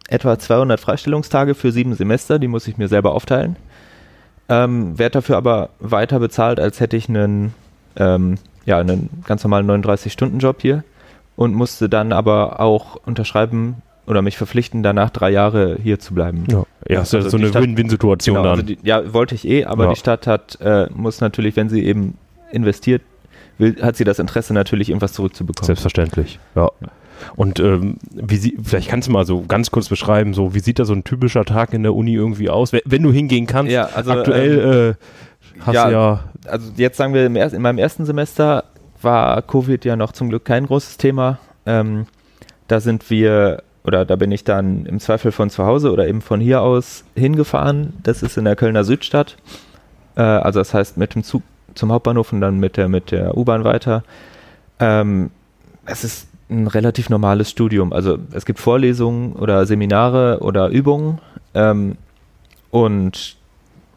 [0.08, 3.56] etwa 200 Freistellungstage für sieben Semester, die muss ich mir selber aufteilen.
[4.48, 7.52] Ähm, werde dafür aber weiter bezahlt, als hätte ich einen,
[7.96, 10.84] ähm, ja, einen ganz normalen 39-Stunden-Job hier
[11.36, 13.76] und musste dann aber auch unterschreiben
[14.06, 16.44] oder mich verpflichten, danach drei Jahre hier zu bleiben.
[16.50, 18.52] Ja, ja Also so eine Win-Win-Situation Genau, dann.
[18.52, 19.90] also die, ja, wollte ich eh, aber Ja.
[19.90, 22.16] die Stadt hat, äh, muss natürlich, wenn sie eben
[22.52, 23.02] investiert,
[23.58, 25.66] will, hat sie das Interesse natürlich, irgendwas zurückzubekommen.
[25.66, 26.70] Selbstverständlich, ja.
[27.34, 30.78] Und ähm, wie sie, vielleicht kannst du mal so ganz kurz beschreiben, so wie sieht
[30.78, 33.72] da so ein typischer Tag in der Uni irgendwie aus, wenn, wenn du hingehen kannst.
[33.72, 35.04] Ja, also, Aktuell äh,
[35.60, 38.64] hast ja, ja, also jetzt sagen wir, in meinem ersten Semester
[39.02, 41.38] war Covid ja noch zum Glück kein großes Thema.
[41.64, 42.06] Ähm,
[42.68, 46.20] da sind wir, oder da bin ich dann im Zweifel von zu Hause oder eben
[46.20, 47.94] von hier aus hingefahren.
[48.02, 49.36] Das ist in der Kölner Südstadt.
[50.16, 51.42] Äh, also das heißt mit dem Zug
[51.74, 54.02] zum Hauptbahnhof und dann mit der, mit der U-Bahn weiter.
[54.80, 55.30] Ähm,
[55.84, 57.92] es ist ein relativ normales Studium.
[57.92, 61.20] Also es gibt Vorlesungen oder Seminare oder Übungen.
[61.54, 61.96] Ähm,
[62.70, 63.36] und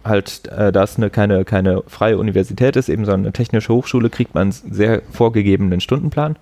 [0.03, 4.09] halt, äh, da es eine, keine, keine freie Universität ist, eben so eine technische Hochschule,
[4.09, 6.37] kriegt man einen sehr vorgegebenen Stundenplan.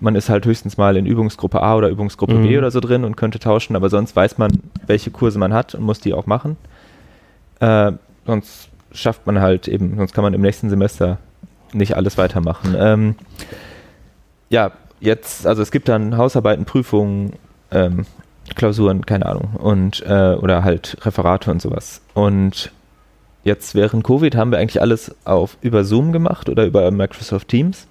[0.00, 2.58] Man ist halt höchstens mal in Übungsgruppe A oder Übungsgruppe B Mhm.
[2.58, 5.82] oder so drin und könnte tauschen, aber sonst weiß man, welche Kurse man hat und
[5.84, 6.56] muss die auch machen.
[7.60, 7.92] Äh,
[8.26, 11.18] sonst schafft man halt eben, sonst kann man im nächsten Semester
[11.72, 12.74] nicht alles weitermachen.
[12.78, 13.14] Ähm,
[14.50, 17.32] ja, jetzt, also es gibt dann Hausarbeiten, Prüfungen,
[17.70, 18.06] ähm,
[18.54, 22.00] Klausuren, keine Ahnung, und äh, oder halt Referate und sowas.
[22.14, 22.70] Und
[23.46, 27.86] jetzt während Covid haben wir eigentlich alles auf über Zoom gemacht oder über Microsoft Teams.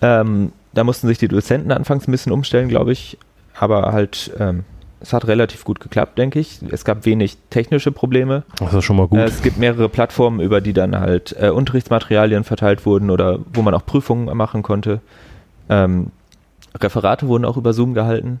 [0.00, 3.18] Ähm, da mussten sich die Dozenten anfangs ein bisschen umstellen, glaube ich.
[3.58, 4.64] aber halt, ähm,
[5.00, 6.60] es hat relativ gut geklappt, denke ich.
[6.70, 8.44] Es gab wenig technische Probleme.
[8.58, 9.18] Das ist schon mal gut.
[9.18, 13.62] Äh, es gibt mehrere Plattformen, über die dann halt äh, Unterrichtsmaterialien verteilt wurden oder wo
[13.62, 15.00] man auch Prüfungen machen konnte.
[15.68, 16.10] Ähm,
[16.80, 18.40] Referate wurden auch über Zoom gehalten.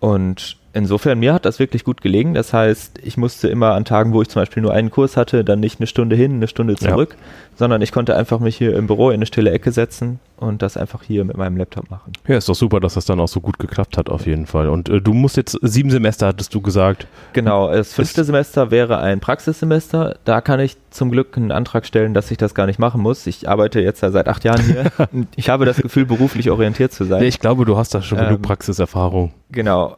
[0.00, 2.34] Und insofern, mir hat das wirklich gut gelegen.
[2.34, 5.44] Das heißt, ich musste immer an Tagen, wo ich zum Beispiel nur einen Kurs hatte,
[5.44, 7.16] dann nicht eine Stunde hin, eine Stunde zurück,
[7.56, 10.76] sondern ich konnte einfach mich hier im Büro in eine stille Ecke setzen und das
[10.76, 12.12] einfach hier mit meinem Laptop machen.
[12.26, 14.68] ja, ist doch super, dass das dann auch so gut geklappt hat, auf jeden Fall.
[14.68, 17.06] Und äh, du musst jetzt sieben Semester, hattest du gesagt.
[17.32, 20.16] Genau, das fünfte Semester wäre ein Praxissemester.
[20.24, 23.26] Da kann ich zum Glück einen Antrag stellen, dass ich das gar nicht machen muss.
[23.26, 24.90] Ich arbeite jetzt ja seit acht Jahren hier.
[25.36, 27.22] ich habe das Gefühl, beruflich orientiert zu sein.
[27.22, 29.32] Ja, ich glaube, du hast da schon Ähm, genug Praxiserfahrung.
[29.50, 29.96] Genau.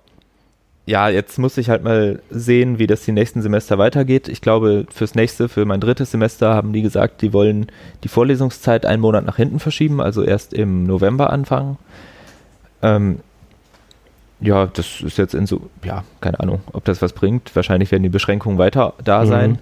[0.88, 4.28] Ja, jetzt muss ich halt mal sehen, wie das die nächsten Semester weitergeht.
[4.28, 7.66] Ich glaube, fürs nächste, für mein drittes Semester haben die gesagt, die wollen
[8.04, 11.76] die Vorlesungszeit einen Monat nach hinten verschieben, also erst im November anfangen.
[12.82, 13.18] Ähm,
[14.38, 17.56] ja, das ist jetzt in so, ja, keine Ahnung, ob das was bringt.
[17.56, 19.26] Wahrscheinlich werden die Beschränkungen weiter da Mhm.
[19.26, 19.58] sein.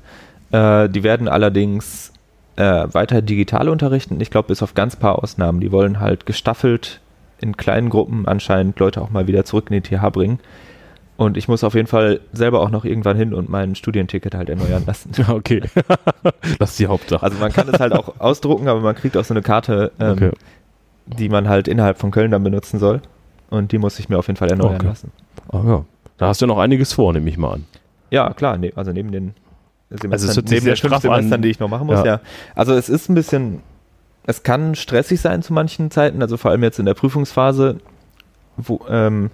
[0.52, 2.12] Äh, die werden allerdings
[2.56, 4.20] äh, weiter digital unterrichten.
[4.20, 5.60] Ich glaube, bis auf ganz paar Ausnahmen.
[5.60, 7.00] Die wollen halt gestaffelt
[7.40, 10.38] in kleinen Gruppen anscheinend Leute auch mal wieder zurück in die TH bringen.
[11.16, 14.48] Und ich muss auf jeden Fall selber auch noch irgendwann hin und mein Studienticket halt
[14.48, 15.12] erneuern lassen.
[15.16, 15.62] Ja, okay.
[16.58, 17.22] das ist die Hauptsache.
[17.22, 20.12] Also man kann es halt auch ausdrucken, aber man kriegt auch so eine Karte, ähm,
[20.12, 20.30] Okay.
[21.06, 23.00] die man halt innerhalb von Köln dann benutzen soll.
[23.50, 24.86] Und die muss ich mir auf jeden Fall erneuern Okay.
[24.86, 25.12] lassen.
[25.52, 25.84] Ah, ja.
[26.16, 27.64] Da hast du noch einiges vor, nehme ich mal an.
[28.10, 29.34] Ja, klar, ne, also neben den
[29.90, 32.04] Also Semestern, es hört neben den fünf Semestern, die ich noch machen muss, Ja.
[32.06, 32.20] ja.
[32.56, 33.60] Also es ist ein bisschen,
[34.26, 37.78] es kann stressig sein zu manchen Zeiten, also vor allem jetzt in der Prüfungsphase,
[38.56, 39.30] wo, ähm,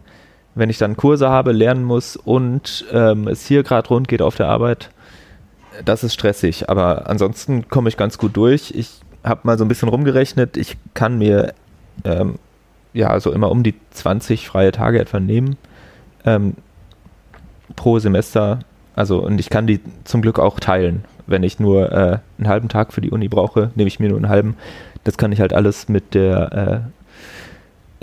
[0.61, 4.37] wenn ich dann Kurse habe, lernen muss und ähm, es hier gerade rund geht auf
[4.37, 4.91] der Arbeit,
[5.87, 6.69] das ist stressig.
[6.69, 8.71] Aber ansonsten komme ich ganz gut durch.
[8.77, 10.59] Ich habe mal so ein bisschen rumgerechnet.
[10.59, 11.55] Ich kann mir
[12.05, 12.39] ähm,
[12.93, 15.57] ja also immer um die 20 freie Tage etwa nehmen
[16.27, 16.57] ähm,
[17.75, 18.59] pro Semester.
[18.95, 21.07] Also und ich kann die zum Glück auch teilen.
[21.27, 24.19] Wenn ich nur äh, einen halben Tag für die Uni brauche, nehme ich mir nur
[24.19, 24.57] einen halben.
[25.05, 26.85] Das kann ich halt alles mit der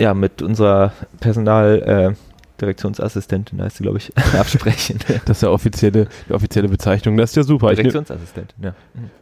[0.00, 2.27] äh, ja mit unserer Personal äh,
[2.60, 4.98] Direktionsassistentin heißt sie, glaube ich, absprechen.
[5.24, 7.16] Das ist ja offizielle, die offizielle Bezeichnung.
[7.16, 7.74] Das ist ja super.
[7.74, 8.74] Direktionsassistentin, ja.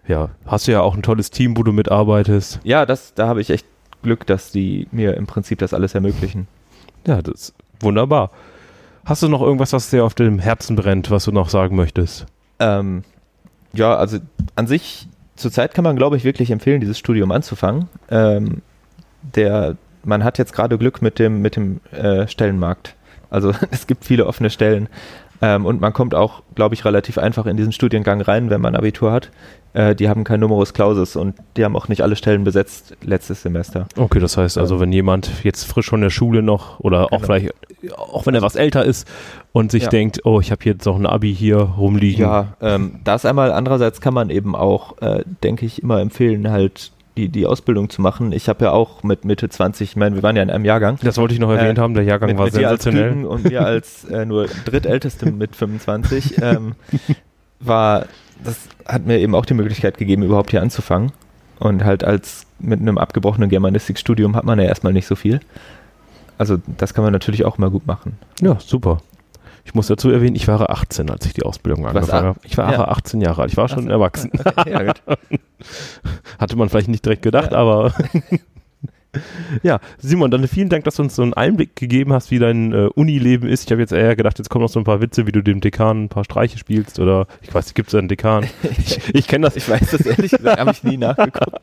[0.06, 2.60] ja, hast du ja auch ein tolles Team, wo du mitarbeitest.
[2.64, 3.66] Ja, das, da habe ich echt
[4.02, 6.48] Glück, dass die mir im Prinzip das alles ermöglichen.
[7.06, 8.30] Ja, das ist wunderbar.
[9.04, 12.26] Hast du noch irgendwas, was dir auf dem Herzen brennt, was du noch sagen möchtest?
[12.58, 13.04] Ähm,
[13.72, 14.18] ja, also
[14.56, 17.88] an sich, zurzeit kann man, glaube ich, wirklich empfehlen, dieses Studium anzufangen.
[18.10, 18.62] Ähm,
[19.22, 22.96] der, man hat jetzt gerade Glück mit dem, mit dem äh, Stellenmarkt.
[23.36, 24.88] Also es gibt viele offene Stellen.
[25.42, 28.74] Ähm, und man kommt auch, glaube ich, relativ einfach in diesen Studiengang rein, wenn man
[28.74, 29.30] Abitur hat.
[29.74, 33.42] Äh, die haben kein Numerus Clausus und die haben auch nicht alle Stellen besetzt letztes
[33.42, 33.86] Semester.
[33.98, 34.80] Okay, das heißt also, Ähm.
[34.80, 37.24] wenn jemand jetzt frisch von der Schule noch oder auch Genau.
[37.26, 37.54] vielleicht,
[37.98, 39.06] auch wenn er was älter ist
[39.52, 39.88] und sich Ja.
[39.90, 42.22] denkt, oh, ich habe jetzt noch ein Abi hier rumliegen.
[42.22, 43.52] Ja, ähm, das einmal.
[43.52, 48.02] Andererseits kann man eben auch, äh, denke ich, immer empfehlen, halt die, die Ausbildung zu
[48.02, 48.32] machen.
[48.32, 50.98] Ich habe ja auch mit Mitte 20, ich meine, wir waren ja in einem Jahrgang.
[51.02, 53.24] Das wollte ich noch erwähnt Äh, haben, der Jahrgang mit, war mit sensationell.
[53.24, 56.74] Und mir als äh, nur drittälteste mit 25 ähm,
[57.60, 58.06] war,
[58.42, 61.12] das hat mir eben auch die Möglichkeit gegeben, überhaupt hier anzufangen.
[61.58, 65.40] Und halt als mit einem abgebrochenen Germanistikstudium hat man ja erstmal nicht so viel.
[66.38, 68.18] Also das kann man natürlich auch mal gut machen.
[68.42, 68.98] Ja, super.
[69.66, 72.40] Ich muss dazu erwähnen, ich war 18, als ich die Ausbildung warst angefangen habe.
[72.44, 72.84] Ich war ja.
[72.88, 73.50] 18 Jahre alt.
[73.50, 73.90] Ich war schon Ach so.
[73.90, 74.30] erwachsen.
[74.32, 74.94] Okay, ja.
[76.38, 77.58] Hatte man vielleicht nicht direkt gedacht, Ja.
[77.58, 77.92] aber
[79.62, 82.72] ja, Simon, dann vielen Dank, dass du uns so einen Einblick gegeben hast, wie dein
[82.72, 83.64] äh, Unileben ist.
[83.64, 85.60] Ich habe jetzt eher gedacht, jetzt kommen noch so ein paar Witze, wie du dem
[85.60, 88.46] Dekan ein paar Streiche spielst oder ich weiß, gibt es einen Dekan?
[88.78, 89.56] Ich, ich kenne das.
[89.56, 91.58] Ich weiß das ehrlich gesagt, habe ich nie nachgeguckt.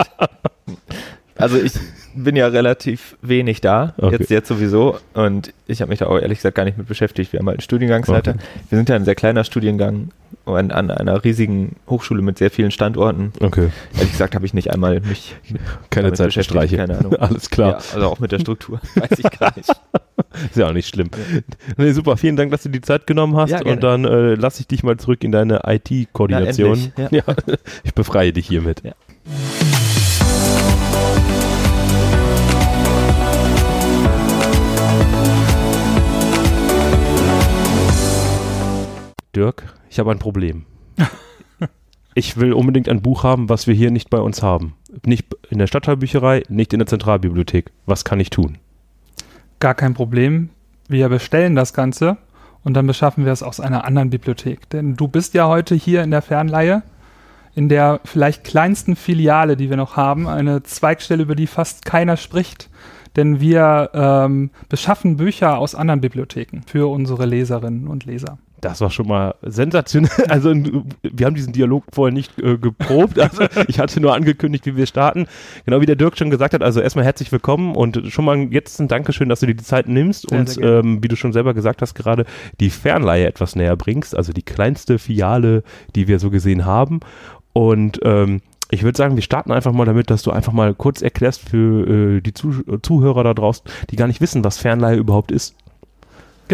[1.43, 1.73] Also ich
[2.15, 4.17] bin ja relativ wenig da, Okay.
[4.19, 4.97] jetzt, jetzt sowieso.
[5.13, 7.33] Und ich habe mich da auch ehrlich gesagt gar nicht mit beschäftigt.
[7.33, 8.31] Wir haben halt einen Studiengangsleiter.
[8.31, 8.43] Okay.
[8.69, 10.09] Wir sind ja ein sehr kleiner Studiengang
[10.45, 13.33] an, an einer riesigen Hochschule mit sehr vielen Standorten.
[13.39, 15.35] Okay, Ehrlich gesagt habe ich nicht einmal mich
[15.89, 16.77] keine Zeit für beschäftigt, Streiche.
[16.77, 17.15] Keine Ahnung.
[17.19, 17.71] Alles klar.
[17.71, 18.79] Ja, also auch mit der Struktur.
[18.95, 19.69] Weiß ich gar nicht.
[19.69, 21.09] Ist ja auch nicht schlimm.
[21.77, 24.61] Nee, super, vielen Dank, dass du die Zeit genommen hast Ja, und dann äh, lasse
[24.61, 26.91] ich dich mal zurück in deine IT-Koordination.
[26.97, 27.35] Na, endlich, ja.
[27.83, 28.81] ich befreie dich hiermit.
[28.83, 28.93] Ja.
[39.35, 40.65] Dirk, ich habe ein Problem.
[42.15, 44.75] Ich will unbedingt ein Buch haben, was wir hier nicht bei uns haben.
[45.03, 47.71] Nicht in der Stadtteilbücherei, nicht in der Zentralbibliothek.
[47.87, 48.59] Was kann ich tun?
[49.59, 50.49] Gar kein Problem.
[50.87, 52.17] Wir bestellen das Ganze
[52.63, 54.69] und dann beschaffen wir es aus einer anderen Bibliothek.
[54.69, 56.83] Denn du bist ja heute hier in der Fernleihe,
[57.55, 62.17] in der vielleicht kleinsten Filiale, die wir noch haben, eine Zweigstelle, über die fast keiner
[62.17, 62.69] spricht.
[63.15, 68.37] denn wir ähm, beschaffen Bücher aus anderen Bibliotheken für unsere Leserinnen und Leser.
[68.63, 70.09] Das war schon mal sensationell.
[70.29, 73.19] Also wir haben diesen Dialog vorher nicht äh, geprobt.
[73.19, 75.27] Also ich hatte nur angekündigt, wie wir starten.
[75.65, 76.63] Genau wie der Dirk schon gesagt hat.
[76.63, 79.87] Also erstmal herzlich willkommen und schon mal jetzt ein Dankeschön, dass du dir die Zeit
[79.87, 82.25] nimmst Sehr, und sehr ähm, wie du schon selber gesagt hast, gerade
[82.59, 84.15] die Fernleihe etwas näher bringst.
[84.15, 85.63] Also die kleinste Filiale,
[85.95, 87.01] die wir so gesehen haben.
[87.51, 88.41] Und ähm,
[88.71, 92.17] ich würde sagen, wir starten einfach mal damit, dass du einfach mal kurz erklärst für
[92.17, 95.55] äh, die Zuh Zuhörer da draußen, die gar nicht wissen, was Fernleihe überhaupt ist.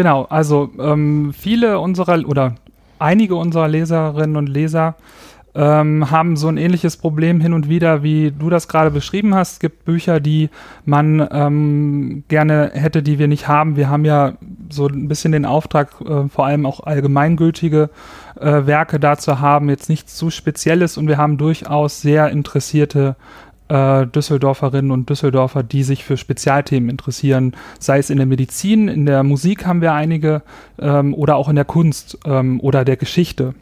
[0.00, 2.54] Genau, also ähm, viele unserer oder
[2.98, 4.94] einige unserer Leserinnen und Leser
[5.54, 9.52] ähm, haben so ein ähnliches Problem hin und wieder, wie du das gerade beschrieben hast.
[9.52, 10.48] Es gibt Bücher, die
[10.86, 13.76] man ähm, gerne hätte, die wir nicht haben.
[13.76, 14.38] Wir haben ja
[14.70, 17.90] so ein bisschen den Auftrag, äh, vor allem auch allgemeingültige
[18.40, 23.16] äh, Werke da zu haben, jetzt nichts zu Spezielles und wir haben durchaus sehr interessierte
[23.70, 29.06] äh, Düsseldorferinnen und Düsseldorfer, die sich für Spezialthemen interessieren, sei es in der Medizin, in
[29.06, 30.42] der Musik haben wir einige
[30.78, 33.54] ähm, oder auch in der Kunst ähm, oder der Geschichte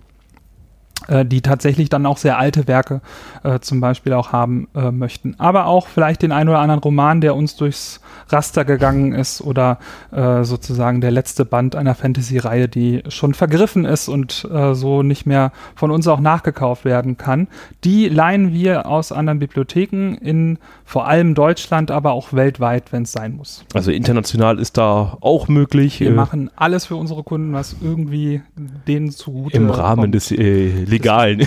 [1.09, 3.01] äh, die tatsächlich dann auch sehr alte Werke
[3.43, 5.35] äh, zum Beispiel auch haben äh, möchten.
[5.39, 9.79] Aber auch vielleicht den einen oder anderen Roman, der uns durchs Raster gegangen ist oder
[10.13, 15.27] äh, sozusagen der letzte Band einer Fantasy-Reihe, die schon vergriffen ist und äh, so nicht
[15.27, 17.49] mehr von uns auch nachgekauft werden kann.
[17.85, 23.13] Die leihen wir aus anderen Bibliotheken in vor allem Deutschland, aber auch weltweit, wenn es
[23.13, 23.65] sein muss.
[23.75, 26.01] Also international ist da auch möglich.
[26.01, 28.43] Wir äh, machen alles für unsere Kunden, was irgendwie
[28.87, 30.15] denen zugute Im Rahmen kommt.
[30.15, 30.69] des äh,
[30.99, 31.47] Legalen.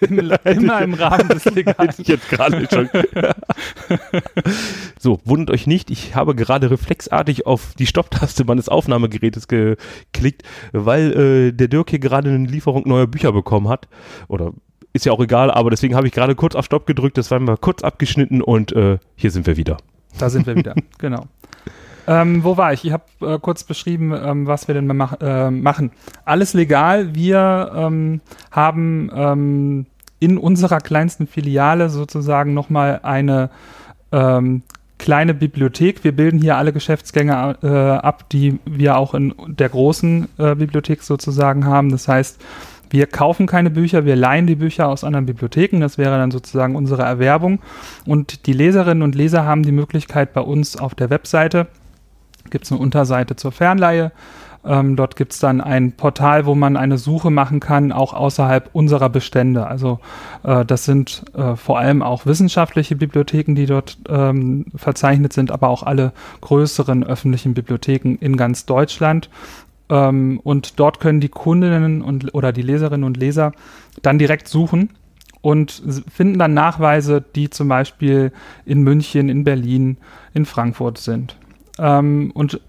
[0.00, 1.92] immer im Rahmen des Legalen.
[1.98, 2.88] Jetzt gerade schon.
[4.98, 10.42] so, wundert euch nicht, ich habe gerade reflexartig auf die Stopptaste meines Aufnahmegerätes geklickt,
[10.72, 13.88] weil äh, der Dirk hier gerade eine Lieferung neuer Bücher bekommen hat.
[14.28, 14.52] Oder
[14.92, 17.38] ist ja auch egal, aber deswegen habe ich gerade kurz auf Stopp gedrückt, das war
[17.38, 19.76] mal kurz abgeschnitten und äh, hier sind wir wieder.
[20.18, 21.26] Da sind wir wieder, genau.
[22.08, 22.86] Ähm, wo war ich?
[22.86, 25.90] Ich habe äh, kurz beschrieben, ähm, was wir denn mach, äh, machen.
[26.24, 27.14] Alles legal.
[27.14, 29.86] Wir ähm, haben ähm,
[30.18, 33.50] in unserer kleinsten Filiale sozusagen nochmal eine
[34.10, 34.62] ähm,
[34.98, 36.02] kleine Bibliothek.
[36.02, 41.02] Wir bilden hier alle Geschäftsgänge äh, ab, die wir auch in der großen äh, Bibliothek
[41.02, 41.90] sozusagen haben.
[41.90, 42.40] Das heißt,
[42.90, 45.80] wir kaufen keine Bücher, wir leihen die Bücher aus anderen Bibliotheken.
[45.80, 47.60] Das wäre dann sozusagen unsere Erwerbung.
[48.06, 51.66] Und die Leserinnen und Leser haben die Möglichkeit bei uns auf der Webseite,
[52.50, 54.12] gibt es eine Unterseite zur Fernleihe.
[54.64, 58.70] Ähm, dort gibt es dann ein Portal, wo man eine Suche machen kann, auch außerhalb
[58.72, 59.66] unserer Bestände.
[59.66, 60.00] Also
[60.42, 65.68] äh, das sind äh, vor allem auch wissenschaftliche Bibliotheken, die dort ähm, verzeichnet sind, aber
[65.68, 69.30] auch alle größeren öffentlichen Bibliotheken in ganz Deutschland.
[69.88, 73.52] Ähm, und dort können die Kundinnen und oder die Leserinnen und Leser
[74.02, 74.90] dann direkt suchen
[75.40, 75.82] und
[76.12, 78.32] finden dann Nachweise, die zum Beispiel
[78.66, 79.96] in München, in Berlin,
[80.34, 81.36] in Frankfurt sind.
[81.78, 82.60] Ähm, und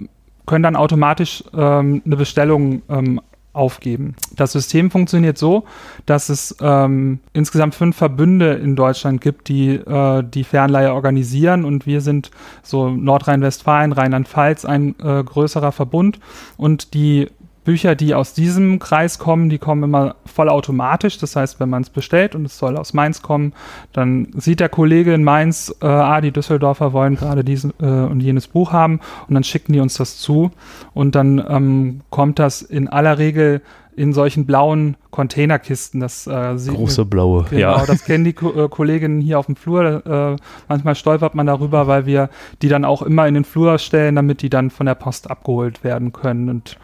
[0.46, 3.22] können dann automatisch ähm, eine Bestellung ähm,
[3.54, 4.16] aufgeben.
[4.36, 5.66] Das System funktioniert so,
[6.06, 11.86] dass es ähm, insgesamt fünf Verbünde in Deutschland gibt, die äh, die Fernleihe organisieren und
[11.86, 12.32] wir sind
[12.64, 16.20] so Nordrhein-Westfalen, Rheinland-Pfalz ein äh, größerer Verbund
[16.58, 17.28] und die
[17.70, 21.20] Bücher, die aus diesem Kreis kommen, die kommen immer vollautomatisch.
[21.20, 23.54] Das heißt, wenn man es bestellt und es soll aus Mainz kommen,
[23.94, 28.22] dann sieht der Kollege in Mainz, äh, ah, die Düsseldorfer wollen gerade dieses äh, und
[28.22, 30.50] jenes Buch haben und dann schicken die uns das zu
[30.96, 33.62] und dann ähm, kommt das in aller Regel
[33.96, 36.00] in solchen blauen Containerkisten.
[36.00, 37.86] Das äh, sieht Große blaue, Genau, ja.
[37.86, 40.06] das kennen die Ko äh, Kolleginnen hier auf dem Flur.
[40.08, 42.30] Äh, manchmal stolpert man darüber, weil wir
[42.64, 45.84] die dann auch immer in den Flur stellen, damit die dann von der Post abgeholt
[45.84, 46.50] werden können.
[46.50, 46.78] Und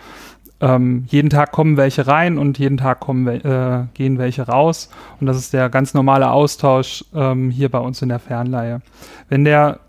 [0.62, 4.90] ähm, jeden Tag kommen welche rein und jeden Tag kommen, äh, gehen welche raus.
[5.20, 8.82] Und das ist der ganz normale Austausch ähm, hier bei uns in der Fernleihe.
[9.28, 9.80] Wenn der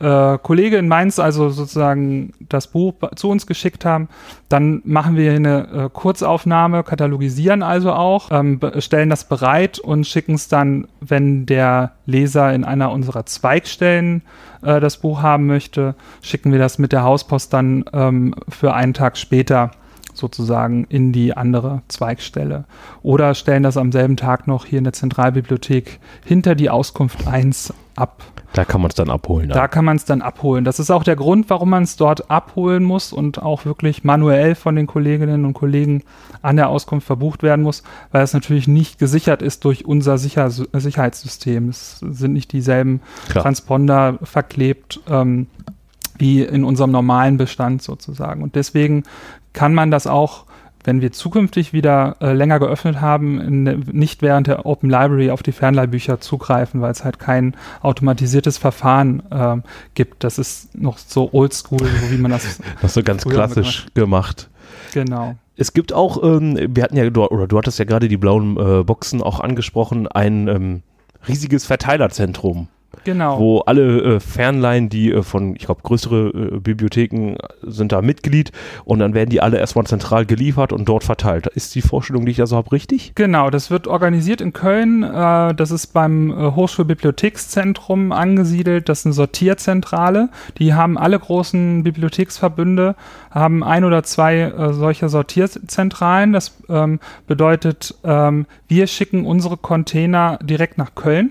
[0.00, 4.08] äh, Kollege in Mainz also sozusagen das Buch zu uns geschickt haben,
[4.48, 10.34] dann machen wir eine äh, Kurzaufnahme, katalogisieren also auch, ähm, stellen das bereit und schicken
[10.34, 14.22] es dann, wenn der Leser in einer unserer Zweigstellen
[14.62, 18.94] äh, das Buch haben möchte, schicken wir das mit der Hauspost dann ähm, für einen
[18.94, 19.70] Tag später
[20.16, 22.64] sozusagen in die andere Zweigstelle.
[23.02, 27.74] Oder stellen das am selben Tag noch hier in der Zentralbibliothek hinter die Auskunft 1
[27.96, 28.22] ab.
[28.52, 29.48] Da kann man es dann abholen.
[29.48, 30.64] Da kann man es dann abholen.
[30.64, 34.54] Das ist auch der Grund, warum man es dort abholen muss und auch wirklich manuell
[34.54, 36.02] von den Kolleginnen und Kollegen
[36.40, 40.50] an der Auskunft verbucht werden muss, weil es natürlich nicht gesichert ist durch unser Sicher
[40.50, 41.68] Sicherheitssystem.
[41.68, 43.42] Es sind nicht dieselben Klar.
[43.42, 45.48] Transponder verklebt ähm,
[46.16, 48.42] wie in unserem normalen Bestand sozusagen.
[48.42, 49.02] Und deswegen
[49.54, 50.44] kann man das auch
[50.84, 55.42] wenn wir zukünftig wieder äh, länger geöffnet haben, in, nicht während der Open Library auf
[55.42, 59.56] die Fernleihbücher zugreifen, weil es halt kein automatisiertes Verfahren äh,
[59.94, 60.22] gibt.
[60.22, 62.60] Das ist noch so oldschool, so wie man das.
[62.82, 64.50] Das so ganz klassisch gemacht.
[64.92, 65.36] Genau.
[65.56, 68.56] Es gibt auch, ähm, wir hatten ja, du, oder du hattest ja gerade die blauen
[68.58, 70.82] äh, Boxen auch angesprochen, ein ähm,
[71.26, 72.68] riesiges Verteilerzentrum.
[73.04, 73.38] Genau.
[73.38, 78.52] wo alle äh, Fernleihen, die äh, von, ich glaube, größere äh, Bibliotheken sind da Mitglied
[78.84, 81.46] und dann werden die alle erstmal zentral geliefert und dort verteilt.
[81.48, 83.12] Ist die Vorstellung, die ich da so habe, richtig?
[83.14, 85.02] Genau, das wird organisiert in Köln.
[85.02, 88.88] Äh, das ist beim äh, Hochschulbibliothekszentrum angesiedelt.
[88.88, 90.28] Das ist eine Sortierzentrale.
[90.58, 92.94] Die haben alle großen Bibliotheksverbünde,
[93.30, 96.32] haben ein oder zwei äh, solcher Sortierzentralen.
[96.32, 101.30] Das ähm, bedeutet, ähm, wir schicken unsere Container direkt nach Köln.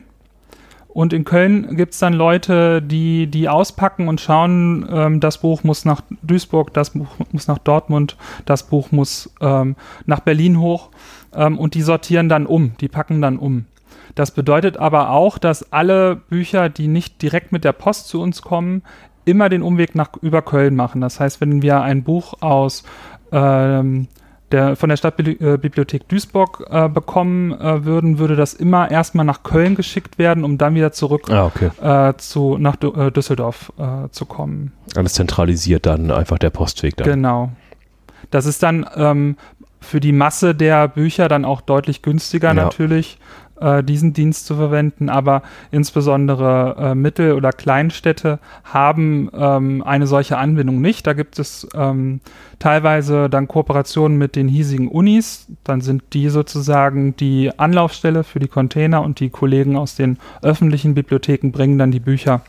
[0.93, 5.63] Und in Köln gibt es dann Leute, die die auspacken und schauen, ähm, das Buch
[5.63, 8.15] muss nach Duisburg, das Buch muss nach Dortmund,
[8.45, 9.75] das Buch muss ähm,
[10.05, 10.91] nach Berlin hoch
[11.33, 13.65] ähm, und die sortieren dann um, die packen dann um.
[14.13, 18.43] Das bedeutet aber auch, dass alle Bücher, die nicht direkt mit der Post zu uns
[18.43, 18.83] kommen,
[19.25, 21.01] immer den Umweg nach über Köln machen.
[21.01, 22.83] Das heißt, wenn wir ein Buch aus
[23.31, 24.07] ähm,
[24.53, 29.75] der, von der Stadtbibliothek Duisburg äh, bekommen äh, würden, würde das immer erstmal nach Köln
[29.75, 31.71] geschickt werden, um dann wieder zurück Ah, okay.
[31.81, 34.71] äh, zu, nach Du- äh, Düsseldorf äh, zu kommen.
[34.95, 37.07] Alles zentralisiert dann einfach der Postweg dann.
[37.07, 37.49] Genau.
[38.31, 39.35] Das ist dann ähm,
[39.81, 42.53] für die Masse der Bücher dann auch deutlich günstiger Ja.
[42.53, 43.17] natürlich,
[43.63, 45.41] äh, diesen Dienst zu verwenden, aber
[45.71, 51.07] insbesondere äh, Mittel- oder Kleinstädte haben ähm, eine solche Anbindung nicht.
[51.07, 52.19] Da gibt es ähm,
[52.59, 58.47] teilweise dann Kooperationen mit den hiesigen Unis, dann sind die sozusagen die Anlaufstelle für die
[58.47, 62.41] Container und die Kollegen aus den öffentlichen Bibliotheken bringen dann die Bücher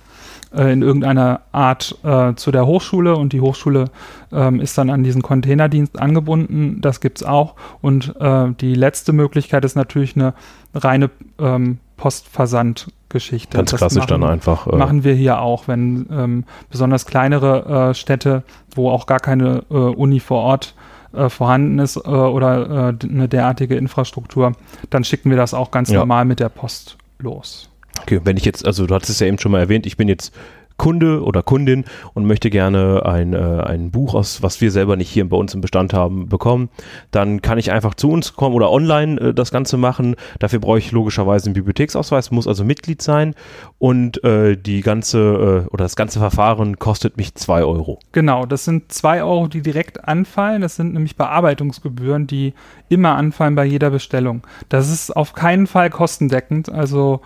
[0.57, 3.87] äh, in irgendeiner Art äh, zu der Hochschule und die Hochschule
[4.33, 6.81] ähm, ist dann an diesen Containerdienst angebunden.
[6.81, 7.55] Das gibt es auch.
[7.81, 10.35] Und äh, die letzte Möglichkeit ist natürlich eine
[10.75, 13.57] reine ähm, Postversandgeschichte.
[13.57, 14.67] Ganz Das klassisch machen, dann einfach.
[14.67, 18.43] Äh, Machen wir hier auch, wenn ähm, besonders kleinere äh, Städte,
[18.75, 20.75] wo auch gar keine äh, Uni vor Ort
[21.13, 24.53] äh, vorhanden ist äh, oder äh, eine derartige Infrastruktur,
[24.91, 26.01] dann schicken wir das auch ganz Ja.
[26.01, 27.71] normal mit der Post los.
[28.03, 30.09] Okay, wenn ich jetzt, also du hattest es ja eben schon mal erwähnt, ich bin
[30.09, 30.33] jetzt
[30.77, 31.85] Kunde oder Kundin
[32.15, 35.55] und möchte gerne ein, äh, ein Buch aus, was wir selber nicht hier bei uns
[35.55, 36.69] im Bestand haben, bekommen,
[37.11, 40.17] dann kann ich einfach zu uns kommen oder online äh, das Ganze machen.
[40.41, 43.35] Dafür brauche ich logischerweise einen Bibliotheksausweis, muss also Mitglied sein
[43.79, 48.01] und äh, die ganze äh, oder das ganze Verfahren kostet mich zwei Euro.
[48.13, 50.63] Genau, das sind zwei Euro, die direkt anfallen.
[50.63, 52.53] Das sind nämlich Bearbeitungsgebühren, die
[52.89, 54.43] immer anfallen bei jeder Bestellung.
[54.69, 56.69] Das ist auf keinen Fall kostendeckend.
[56.69, 57.21] Also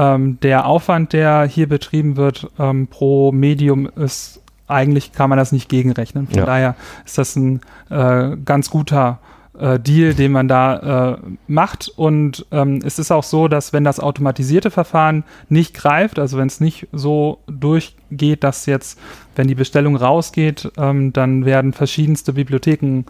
[0.00, 5.52] ähm, der Aufwand, der hier betrieben wird ähm, pro Medium, ist eigentlich kann man das
[5.52, 6.26] nicht gegenrechnen.
[6.28, 6.46] Von Ja.
[6.46, 6.74] daher
[7.04, 9.18] ist das ein äh, ganz guter
[9.58, 11.92] äh, Deal, den man da äh, macht.
[11.96, 16.46] Und ähm, es ist auch so, dass wenn das automatisierte Verfahren nicht greift, also wenn
[16.46, 18.98] es nicht so durchgeht, dass jetzt,
[19.36, 23.02] wenn die Bestellung rausgeht, ähm, dann werden verschiedenste Bibliotheken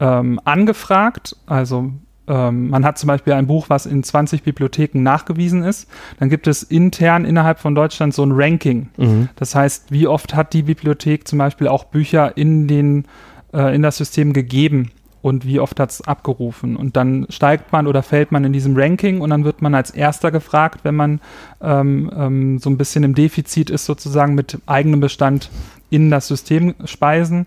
[0.00, 1.36] ähm, angefragt.
[1.46, 1.90] Also
[2.28, 5.88] ähm, man hat zum Beispiel ein Buch, was in 20 Bibliotheken nachgewiesen ist.
[6.18, 8.88] Dann gibt es intern innerhalb von Deutschland so ein Ranking.
[9.36, 13.06] Das heißt, wie oft hat die Bibliothek zum Beispiel auch Bücher in, den,
[13.52, 16.76] äh, in das System gegeben und wie oft hat es abgerufen.
[16.76, 19.90] Und dann steigt man oder fällt man in diesem Ranking und dann wird man als
[19.90, 21.20] Erster gefragt, wenn man
[21.60, 25.50] ähm, ähm, so ein bisschen im Defizit ist, sozusagen mit eigenem Bestand
[25.90, 27.46] in das System speisen.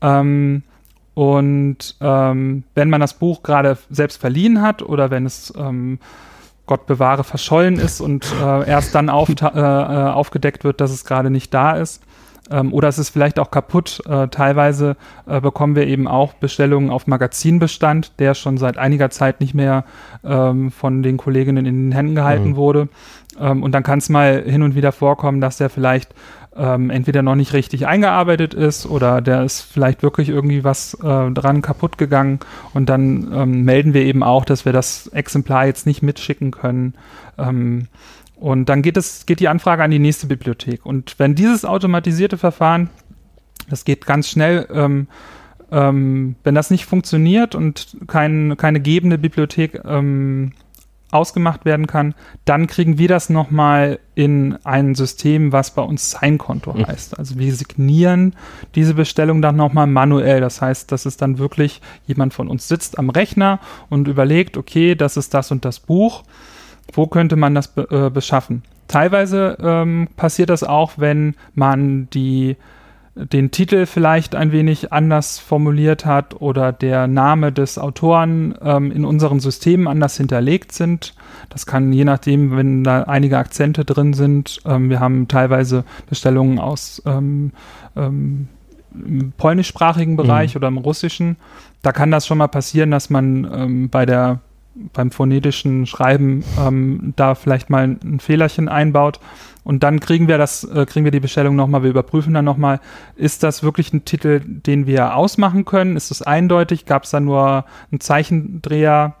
[0.00, 0.62] Ähm,
[1.14, 5.98] und ähm, wenn man das Buch gerade selbst verliehen hat oder wenn es ähm,
[6.66, 11.04] Gott bewahre verschollen ist und äh, erst dann aufta- äh, äh, aufgedeckt wird, dass es
[11.04, 12.02] gerade nicht da ist.
[12.50, 14.02] Ähm, oder es ist vielleicht auch kaputt.
[14.08, 14.96] Äh, teilweise
[15.26, 19.84] äh, bekommen wir eben auch Bestellungen auf Magazinbestand, der schon seit einiger Zeit nicht mehr
[20.24, 22.56] ähm, von den Kolleginnen in den Händen gehalten Mhm.
[22.56, 22.88] wurde.
[23.40, 26.14] Ähm, und dann kann es mal hin und wieder vorkommen, dass der vielleicht
[26.56, 31.30] ähm, entweder noch nicht richtig eingearbeitet ist oder der ist vielleicht wirklich irgendwie was äh,
[31.30, 32.40] dran kaputt gegangen
[32.72, 36.94] und dann ähm, melden wir eben auch, dass wir das Exemplar jetzt nicht mitschicken können.
[37.38, 37.88] Ähm,
[38.36, 40.84] und dann geht es, geht die Anfrage an die nächste Bibliothek.
[40.84, 42.90] Und wenn dieses automatisierte Verfahren,
[43.70, 45.06] das geht ganz schnell, ähm,
[45.70, 50.52] ähm, wenn das nicht funktioniert und kein, keine gebende Bibliothek ähm,
[51.14, 56.72] ausgemacht werden kann, dann kriegen wir das nochmal in ein System, was bei uns Signkonto
[56.72, 56.86] Mhm.
[56.86, 57.18] heißt.
[57.18, 58.34] Also wir signieren
[58.74, 60.40] diese Bestellung dann nochmal manuell.
[60.40, 64.94] Das heißt, dass es dann wirklich jemand von uns sitzt am Rechner und überlegt, okay,
[64.94, 66.24] das ist das und das Buch.
[66.92, 68.62] Wo könnte man das be äh, beschaffen?
[68.88, 72.56] Teilweise ähm, passiert das auch, wenn man die
[73.16, 79.04] den Titel vielleicht ein wenig anders formuliert hat oder der Name des Autoren ähm, in
[79.04, 81.14] unseren Systemen anders hinterlegt sind.
[81.48, 84.60] Das kann je nachdem, wenn da einige Akzente drin sind.
[84.66, 87.52] Ähm, wir haben teilweise Bestellungen aus ähm,
[87.96, 88.48] ähm,
[88.94, 90.58] im polnischsprachigen Bereich Mhm.
[90.58, 91.36] oder im russischen.
[91.82, 94.40] Da kann das schon mal passieren, dass man ähm, bei der
[94.92, 99.20] beim phonetischen Schreiben ähm, da vielleicht mal ein Fehlerchen einbaut.
[99.62, 102.80] Und dann kriegen wir das, äh, kriegen wir die Bestellung nochmal, wir überprüfen dann nochmal,
[103.16, 105.96] ist das wirklich ein Titel, den wir ausmachen können?
[105.96, 106.84] Ist es eindeutig?
[106.84, 109.14] Gab es da nur einen Zeichendreher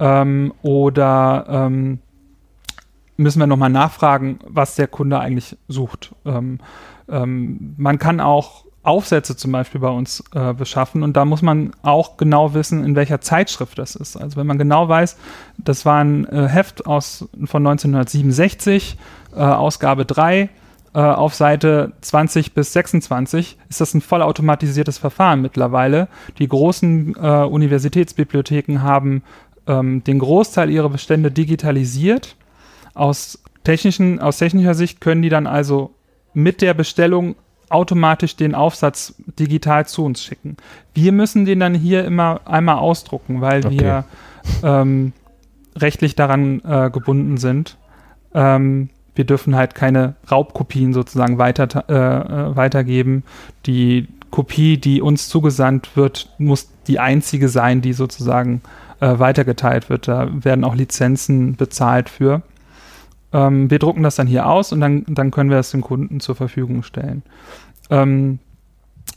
[0.00, 2.00] ähm, oder ähm,
[3.16, 6.14] müssen wir nochmal nachfragen, was der Kunde eigentlich sucht?
[6.24, 6.58] Ähm,
[7.08, 11.72] ähm, man kann auch Aufsätze zum Beispiel bei uns äh, beschaffen und da muss man
[11.82, 14.16] auch genau wissen, in welcher Zeitschrift das ist.
[14.16, 15.16] Also wenn man genau weiß,
[15.58, 18.96] das war ein äh, Heft aus, von 1967,
[19.34, 20.50] äh, Ausgabe 3,
[20.96, 26.08] äh, auf Seite 20 bis 26 ist das ein vollautomatisiertes Verfahren mittlerweile.
[26.38, 29.22] Die großen äh, Universitätsbibliotheken haben
[29.66, 32.36] ähm, den Großteil ihrer Bestände digitalisiert.
[32.94, 35.92] Aus, technischen, aus technischer Sicht können die dann also
[36.32, 37.34] mit der Bestellung
[37.68, 40.56] automatisch den Aufsatz digital zu uns schicken.
[40.94, 43.80] Wir müssen den dann hier immer einmal ausdrucken, weil Okay.
[43.80, 44.04] wir
[44.62, 45.12] ähm,
[45.76, 47.76] rechtlich daran äh, gebunden sind.
[48.34, 51.92] Ähm, wir dürfen halt keine Raubkopien sozusagen weiter, äh,
[52.52, 53.24] äh, weitergeben.
[53.64, 58.60] Die Kopie, die uns zugesandt wird, muss die einzige sein, die sozusagen
[59.00, 60.08] äh, weitergeteilt wird.
[60.08, 62.42] Da werden auch Lizenzen bezahlt für.
[63.36, 66.20] Ähm, wir drucken das dann hier aus und dann, dann können wir es dem Kunden
[66.20, 67.22] zur Verfügung stellen.
[67.90, 68.38] Ähm,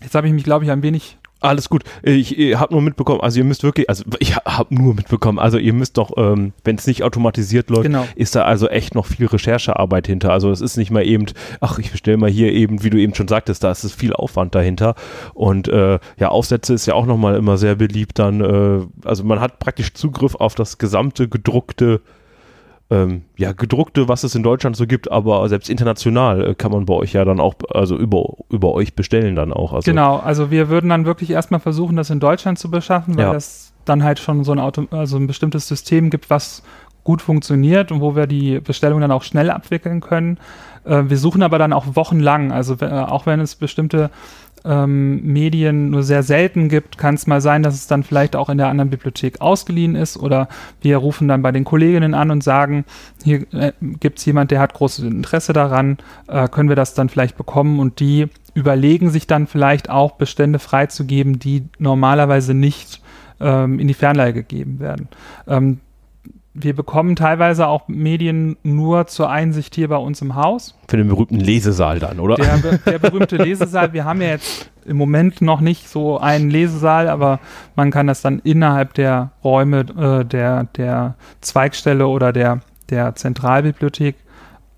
[0.02, 1.84] jetzt habe ich mich, glaube ich, ein wenig Alles gut.
[2.04, 5.58] Ich, ich habe nur mitbekommen, also ihr müsst wirklich, also ich habe nur mitbekommen, also
[5.58, 8.06] ihr müsst doch, ähm, wenn es nicht automatisiert läuft, Genau.
[8.16, 10.34] ist da also echt noch viel Recherchearbeit hinter.
[10.34, 11.28] Also es ist nicht mal eben,
[11.62, 14.12] ach, ich bestelle mal hier eben, wie du eben schon sagtest, da ist es viel
[14.12, 14.96] Aufwand dahinter.
[15.34, 18.42] Und äh, ja, Aufsätze ist ja auch nochmal immer sehr beliebt dann.
[18.42, 22.02] Äh, also man hat praktisch Zugriff auf das gesamte gedruckte
[22.92, 26.86] ähm, ja, gedruckte, was es in Deutschland so gibt, aber selbst international äh, kann man
[26.86, 29.74] bei euch ja dann auch, also über, über euch bestellen dann auch.
[29.74, 33.26] Also, Genau, also wir würden dann wirklich erstmal versuchen, das in Deutschland zu beschaffen, weil
[33.26, 33.34] Ja.
[33.34, 36.64] das dann halt schon so ein, Auto, also ein bestimmtes System gibt, was
[37.04, 40.38] gut funktioniert und wo wir die Bestellung dann auch schnell abwickeln können.
[40.84, 44.10] Äh, wir suchen aber dann auch wochenlang, also äh, auch wenn es bestimmte
[44.66, 48.50] ähm, Medien nur sehr selten gibt, kann es mal sein, dass es dann vielleicht auch
[48.50, 50.48] in der anderen Bibliothek ausgeliehen ist oder
[50.82, 52.86] wir rufen dann bei den Kolleginnen an und sagen,
[53.24, 55.98] hier äh, gibt es jemand, der hat großes Interesse daran,
[56.28, 60.60] äh, können wir das dann vielleicht bekommen und die überlegen sich dann vielleicht auch Bestände
[60.60, 63.02] freizugeben, die normalerweise nicht
[63.40, 65.08] ähm, in die Fernleihe gegeben werden.
[65.48, 65.80] Ähm,
[66.54, 70.76] wir bekommen teilweise auch Medien nur zur Einsicht hier bei uns im Haus.
[70.88, 72.36] Für den berühmten Lesesaal dann, oder?
[72.36, 77.08] Der, der berühmte Lesesaal, wir haben ja jetzt im Moment noch nicht so einen Lesesaal,
[77.08, 77.40] aber
[77.76, 84.16] man kann das dann innerhalb der Räume äh, der, der Zweigstelle oder der, der Zentralbibliothek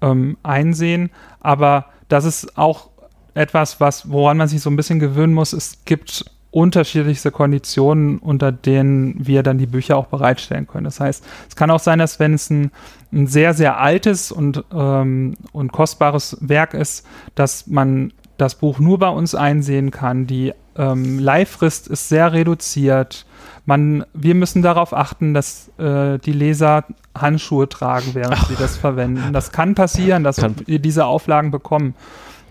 [0.01, 1.09] ähm, einsehen.
[1.39, 2.89] Aber das ist auch
[3.33, 5.53] etwas, was, woran man sich so ein bisschen gewöhnen muss.
[5.53, 10.83] Es gibt unterschiedlichste Konditionen, unter denen wir dann die Bücher auch bereitstellen können.
[10.83, 12.71] Das heißt, es kann auch sein, dass wenn es ein,
[13.13, 18.99] ein sehr, sehr altes und, ähm, und kostbares Werk ist, dass man das Buch nur
[18.99, 20.27] bei uns einsehen kann.
[20.27, 23.25] Die ähm, Leihfrist ist sehr reduziert.
[23.65, 26.85] Man, wir müssen darauf achten, dass äh, die Leser
[27.17, 29.31] Handschuhe tragen, während sie das verwenden.
[29.31, 31.95] Das kann passieren, dass Kann- wir diese Auflagen bekommen.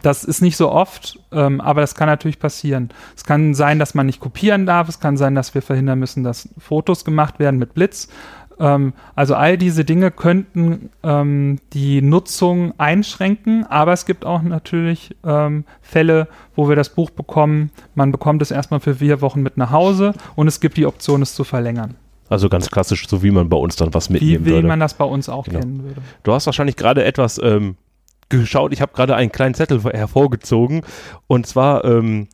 [0.03, 2.89] Das ist nicht so oft, ähm, aber das kann natürlich passieren.
[3.17, 4.89] Es kann sein, dass man nicht kopieren darf.
[4.89, 8.09] Es kann sein, dass wir verhindern müssen, dass Fotos gemacht werden mit Blitz.
[8.59, 15.17] Ähm, also all diese Dinge könnten ähm, die Nutzung einschränken, aber es gibt auch natürlich
[15.25, 17.71] ähm, Fälle, wo wir das Buch bekommen.
[17.95, 21.23] Man bekommt es erstmal für vier Wochen mit nach Hause und es gibt die Option,
[21.23, 21.95] es zu verlängern.
[22.29, 24.69] Also ganz klassisch, so wie man bei uns dann was Wie, mitnehmen wie würde.
[24.69, 25.59] man das bei uns auch Genau.
[25.61, 26.01] kennen würde.
[26.23, 27.77] Du hast wahrscheinlich gerade etwas ähm,
[28.31, 28.73] geschaut.
[28.73, 30.81] Ich habe gerade einen kleinen Zettel hervorgezogen.
[31.27, 32.29] Und zwar ähm,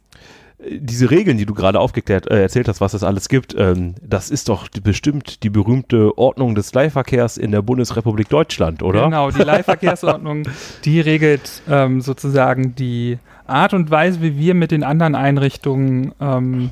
[0.68, 4.30] diese Regeln, die du gerade aufgeklärt äh, erzählt hast, was es alles gibt, ähm, das
[4.30, 9.04] ist doch die, bestimmt die berühmte Ordnung des Leihverkehrs in der Bundesrepublik Deutschland, oder?
[9.04, 10.44] Genau, die Leihverkehrsordnung,
[10.84, 16.70] die regelt ähm, sozusagen die Art und Weise, wie wir mit den anderen Einrichtungen ähm,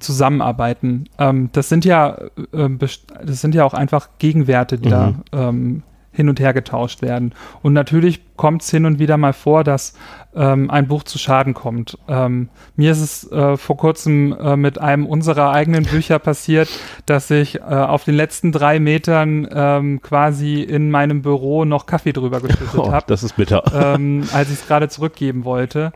[0.00, 1.04] zusammenarbeiten.
[1.18, 2.18] Ähm, das sind ja
[2.52, 5.82] äh, best- das sind ja auch einfach Gegenwerte, die da ähm,
[6.12, 7.34] hin und her getauscht werden.
[7.62, 9.94] Und natürlich kommt es hin und wieder mal vor, dass
[10.34, 11.98] ähm, ein Buch zu Schaden kommt.
[12.08, 16.68] Ähm, mir ist es äh, vor kurzem äh, mit einem unserer eigenen Bücher passiert,
[17.06, 22.12] dass ich äh, auf den letzten drei Metern ähm, quasi in meinem Büro noch Kaffee
[22.12, 23.62] drüber geschüttet Oh, habe das ist bitter.
[23.74, 25.92] ähm, als ich es gerade zurückgeben wollte.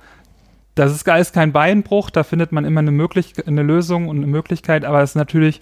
[0.75, 4.27] das ist, ist kein Beinbruch, da findet man immer eine, möglich eine Lösung und eine
[4.27, 5.61] Möglichkeit, aber es ist natürlich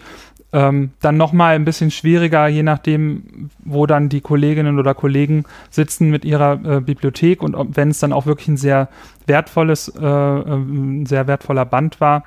[0.54, 6.10] ähm, dann nochmal ein bisschen schwieriger, je nachdem, wo dann die Kolleginnen oder Kollegen sitzen
[6.10, 8.88] mit ihrer äh, Bibliothek und wenn es dann auch wirklich ein sehr
[9.26, 12.22] wertvolles, äh, äh, ein sehr wertvoller Band war,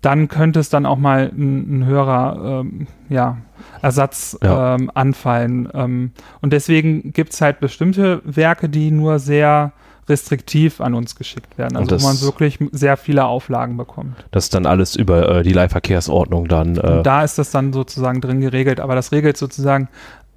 [0.00, 3.36] dann könnte es dann auch mal ein, ein höherer ähm, ja,
[3.82, 4.76] Ersatz ja.
[4.76, 5.68] Ähm, anfallen.
[5.74, 9.72] Ähm, und deswegen gibt es halt bestimmte Werke, die nur sehr
[10.08, 11.76] restriktiv an uns geschickt werden.
[11.76, 14.16] Also wo man wirklich sehr viele Auflagen bekommt.
[14.30, 16.76] Das ist dann alles über äh, die Leihverkehrsordnung dann.
[16.76, 19.88] Äh da ist das dann sozusagen drin geregelt, aber das regelt sozusagen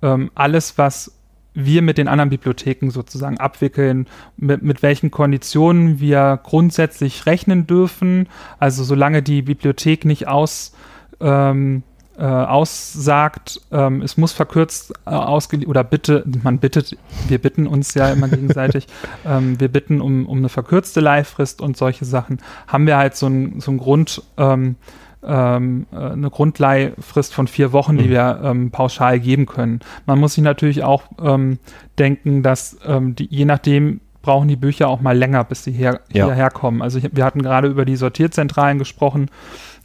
[0.01, 1.13] ähm, alles, was
[1.53, 4.07] wir mit den anderen Bibliotheken sozusagen abwickeln,
[4.37, 8.29] mit, mit welchen Konditionen wir grundsätzlich rechnen dürfen.
[8.59, 10.73] Also solange die Bibliothek nicht aus
[11.19, 11.83] ähm,
[12.17, 16.97] äh, aussagt, ähm, es muss verkürzt äh, ausgeliefert oder bitte, man bittet,
[17.27, 18.87] wir bitten uns ja immer gegenseitig,
[19.25, 23.27] ähm, wir bitten um, um eine verkürzte Leihfrist und solche Sachen, haben wir halt so
[23.27, 24.75] ein, so ein Grund, ähm,
[25.23, 28.09] ähm, äh, eine Grundleihfrist von vier Wochen, die mhm.
[28.09, 29.79] wir ähm, pauschal geben können.
[30.05, 31.59] Man muss sich natürlich auch ähm,
[31.99, 36.01] denken, dass ähm, die, je nachdem brauchen die Bücher auch mal länger, bis sie her,
[36.11, 36.25] ja.
[36.25, 36.81] hierher kommen.
[36.81, 39.29] Also ich, wir hatten gerade über die Sortierzentralen gesprochen.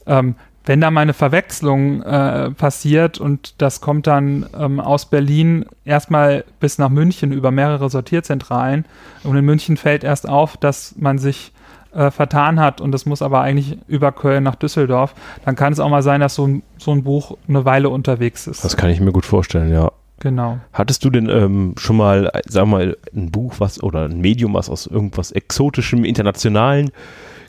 [0.07, 0.37] Ähm,
[0.67, 6.45] wenn da mal eine Verwechslung äh, passiert und das kommt dann ähm, aus Berlin erstmal
[6.59, 8.85] bis nach München über mehrere Sortierzentralen
[9.23, 11.53] und in München fällt erst auf, dass man sich
[11.95, 15.15] äh, vertan hat und das muss aber eigentlich über Köln nach Düsseldorf,
[15.45, 18.49] dann kann es auch mal sein, dass so ein, so ein Buch eine Weile unterwegs
[18.49, 18.65] ist.
[18.65, 19.93] Das kann ich mir gut vorstellen, ja.
[20.19, 20.59] Genau.
[20.73, 24.71] Hattest du denn ähm, schon mal, sag mal, ein Buch, was oder ein Medium, was
[24.71, 26.91] aus irgendwas Exotischem, Internationalen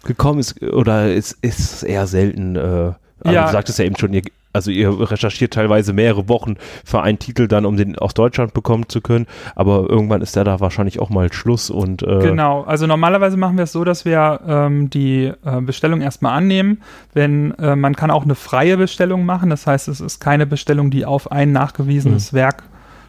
[0.04, 0.62] gekommen ist?
[0.62, 2.56] Oder ist, ist es eher selten?
[2.58, 2.92] Äh
[3.24, 3.46] aber ja.
[3.46, 4.22] Du sagtest ja eben schon, ihr,
[4.54, 8.90] also ihr recherchiert teilweise mehrere Wochen für einen Titel dann, um den aus Deutschland bekommen
[8.90, 9.28] zu können.
[9.56, 12.64] Aber irgendwann ist da da wahrscheinlich auch mal Schluss und äh genau.
[12.64, 16.82] Also normalerweise machen wir es so, dass wir ähm, die äh, Bestellung erstmal annehmen.
[17.14, 20.90] Wenn äh, man kann auch eine freie Bestellung machen, das heißt, es ist keine Bestellung,
[20.90, 22.38] die auf ein nachgewiesenes mhm.
[22.38, 22.64] Werk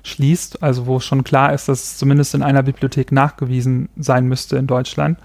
[0.04, 4.56] schließt, also wo schon klar ist, dass es zumindest in einer Bibliothek nachgewiesen sein müsste
[4.56, 5.18] in Deutschland.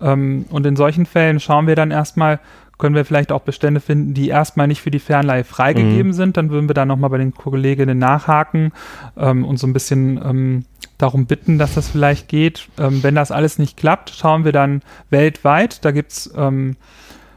[0.00, 2.40] Ähm, und in solchen Fällen schauen wir dann erstmal,
[2.82, 6.12] können wir vielleicht auch Bestände finden, die erstmal nicht für die Fernleihe freigegeben mhm.
[6.14, 6.36] sind.
[6.36, 8.72] Dann würden wir da nochmal bei den Kolleginnen nachhaken
[9.16, 10.64] ähm, und so ein bisschen ähm,
[10.98, 12.66] darum bitten, dass das vielleicht geht.
[12.80, 15.84] Ähm, wenn das alles nicht klappt, schauen wir dann weltweit.
[15.84, 16.32] Da gibt es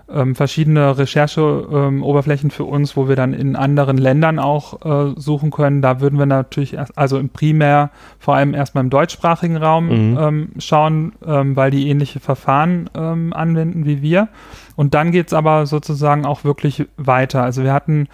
[0.09, 5.51] ähm, verschiedene Rechercheoberflächen ähm, für uns, wo wir dann in anderen Ländern auch äh, suchen
[5.51, 5.81] können.
[5.81, 7.89] Da würden wir natürlich erst, also im primär
[8.19, 10.17] vor allem erstmal im deutschsprachigen Raum mhm.
[10.19, 14.27] ähm, schauen, ähm, weil die ähnliche Verfahren ähm, anwenden wie wir.
[14.75, 17.43] Und dann geht es aber sozusagen auch wirklich weiter.
[17.43, 18.07] Also wir hatten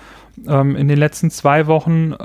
[0.48, 2.16] ähm, in den letzten zwei Wochen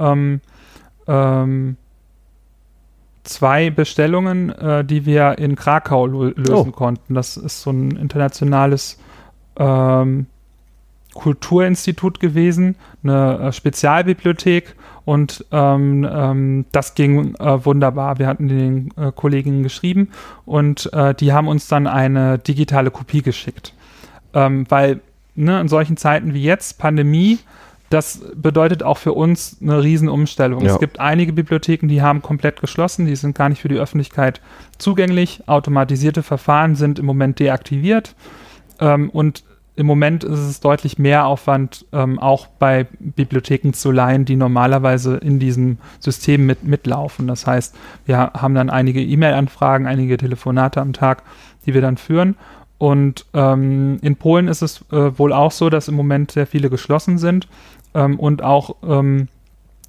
[3.26, 6.72] zwei Bestellungen, äh, die wir in Krakau lösen oh.
[6.72, 7.14] konnten.
[7.14, 8.98] Das ist so ein internationales
[9.56, 10.26] ähm,
[11.14, 18.18] Kulturinstitut gewesen, eine äh, Spezialbibliothek und ähm, ähm, das ging äh, wunderbar.
[18.18, 20.10] Wir hatten den äh, Kolleginnen geschrieben
[20.44, 23.72] und äh, die haben uns dann eine digitale Kopie geschickt.
[24.34, 25.00] Ähm, weil
[25.34, 27.38] ne, in solchen Zeiten wie jetzt, Pandemie,
[27.88, 30.64] das bedeutet auch für uns eine Riesenumstellung.
[30.64, 30.72] Ja.
[30.72, 34.40] Es gibt einige Bibliotheken, die haben komplett geschlossen, die sind gar nicht für die Öffentlichkeit
[34.78, 35.44] zugänglich.
[35.46, 38.16] Automatisierte Verfahren sind im Moment deaktiviert.
[38.80, 39.44] Ähm, und
[39.76, 45.18] im Moment ist es deutlich mehr Aufwand, ähm, auch bei Bibliotheken zu leihen, die normalerweise
[45.18, 47.26] in diesem System mit, mitlaufen.
[47.26, 51.22] Das heißt, wir haben dann einige E-Mail-Anfragen, einige Telefonate am Tag,
[51.66, 52.36] die wir dann führen.
[52.78, 56.70] Und ähm, in Polen ist es äh, wohl auch so, dass im Moment sehr viele
[56.70, 57.46] geschlossen sind
[57.94, 59.28] ähm, und auch ähm,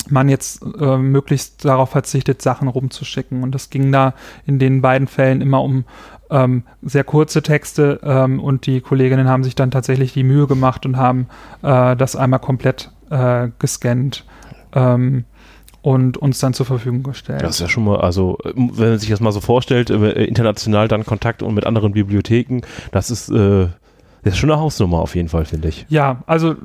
[0.10, 3.44] man jetzt äh, möglichst darauf verzichtet, Sachen rumzuschicken.
[3.44, 4.14] Und das ging da
[4.46, 5.86] in den beiden Fällen immer um
[6.30, 10.86] ähm, sehr kurze Texte ähm, und die Kolleginnen haben sich dann tatsächlich die Mühe gemacht
[10.86, 11.28] und haben
[11.62, 14.26] äh, das einmal komplett äh, gescannt.
[14.74, 15.26] Ähm,
[15.84, 17.44] und uns dann zur Verfügung gestellt.
[17.44, 20.90] Das ist ja schon mal, also wenn man sich das mal so vorstellt, äh, international
[20.90, 22.60] dann Kontakt und mit anderen Bibliotheken,
[22.92, 23.68] das ist äh,
[24.28, 25.86] das ist schon eine Hausnummer auf jeden Fall, finde ich.
[25.88, 26.56] Ja, also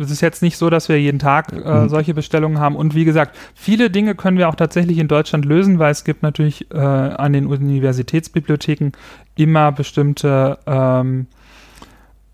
[0.00, 1.88] es ist jetzt nicht so, dass wir jeden Tag äh, mhm.
[1.88, 2.74] solche Bestellungen haben.
[2.74, 6.24] Und wie gesagt, viele Dinge können wir auch tatsächlich in Deutschland lösen, weil es gibt
[6.24, 8.90] natürlich äh, an den Universitätsbibliotheken
[9.36, 11.26] immer bestimmte ähm,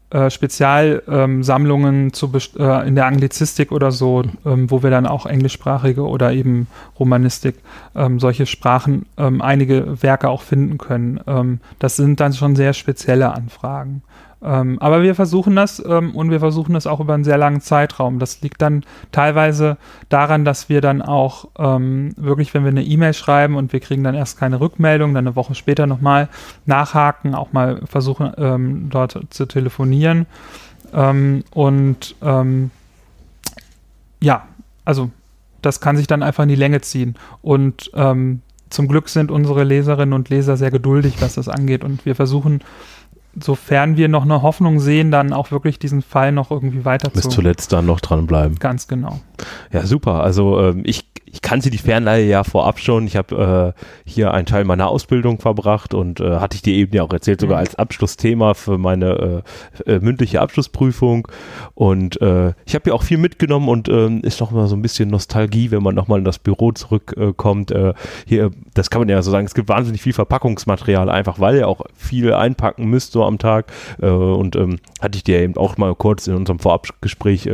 [0.08, 6.06] äh, Spezialsammlungen ähm, äh, in der Anglizistik oder so, ähm, wo wir dann auch englischsprachige
[6.06, 6.68] oder eben
[6.98, 7.56] Romanistik,
[7.94, 11.20] ähm, solche Sprachen, ähm, einige Werke auch finden können.
[11.26, 14.02] Ähm, das sind dann schon sehr spezielle Anfragen.
[14.42, 17.60] Ähm, aber wir versuchen das ähm, und wir versuchen das auch über einen sehr langen
[17.60, 18.18] Zeitraum.
[18.18, 19.76] Das liegt dann teilweise
[20.08, 24.02] daran, dass wir dann auch ähm, wirklich, wenn wir eine E-Mail schreiben und wir kriegen
[24.02, 26.28] dann erst keine Rückmeldung, dann eine Woche später nochmal
[26.64, 30.26] nachhaken, auch mal versuchen, ähm, dort zu telefonieren.
[30.94, 32.70] Ähm, und ähm,
[34.22, 34.46] ja,
[34.86, 35.10] also
[35.60, 37.16] das kann sich dann einfach in die Länge ziehen.
[37.42, 37.90] Und
[38.70, 41.84] zum Glück sind unsere Leserinnen und Leser sehr geduldig, was das angeht.
[41.84, 42.60] Und wir versuchen,
[43.38, 47.22] sofern wir noch eine Hoffnung sehen, dann auch wirklich diesen Fall noch irgendwie weiter Bis
[47.22, 47.28] zu.
[47.28, 48.58] zuletzt dann noch dranbleiben.
[48.58, 49.20] Ganz genau.
[49.72, 50.22] Ja, super.
[50.22, 53.06] Also ähm, ich, ich kannte die Fernleihe ja vorab schon.
[53.06, 56.94] Ich habe äh, hier einen Teil meiner Ausbildung verbracht und äh, hatte ich dir eben
[56.94, 57.60] ja auch erzählt, sogar Mhm.
[57.60, 59.42] als Abschlussthema für meine
[59.86, 61.28] äh, äh, mündliche Abschlussprüfung.
[61.74, 64.82] Und äh, ich habe ja auch viel mitgenommen und ähm, ist noch mal so ein
[64.82, 67.70] bisschen Nostalgie, wenn man nochmal in das Büro zurückkommt.
[67.70, 67.94] Äh,
[68.26, 71.68] hier, das kann man ja so sagen, es gibt wahnsinnig viel Verpackungsmaterial, einfach weil ihr
[71.68, 73.72] auch viel einpacken müsst so am Tag.
[73.98, 77.48] Und ähm, hatte ich dir eben auch mal kurz in unserem Vorabgespräch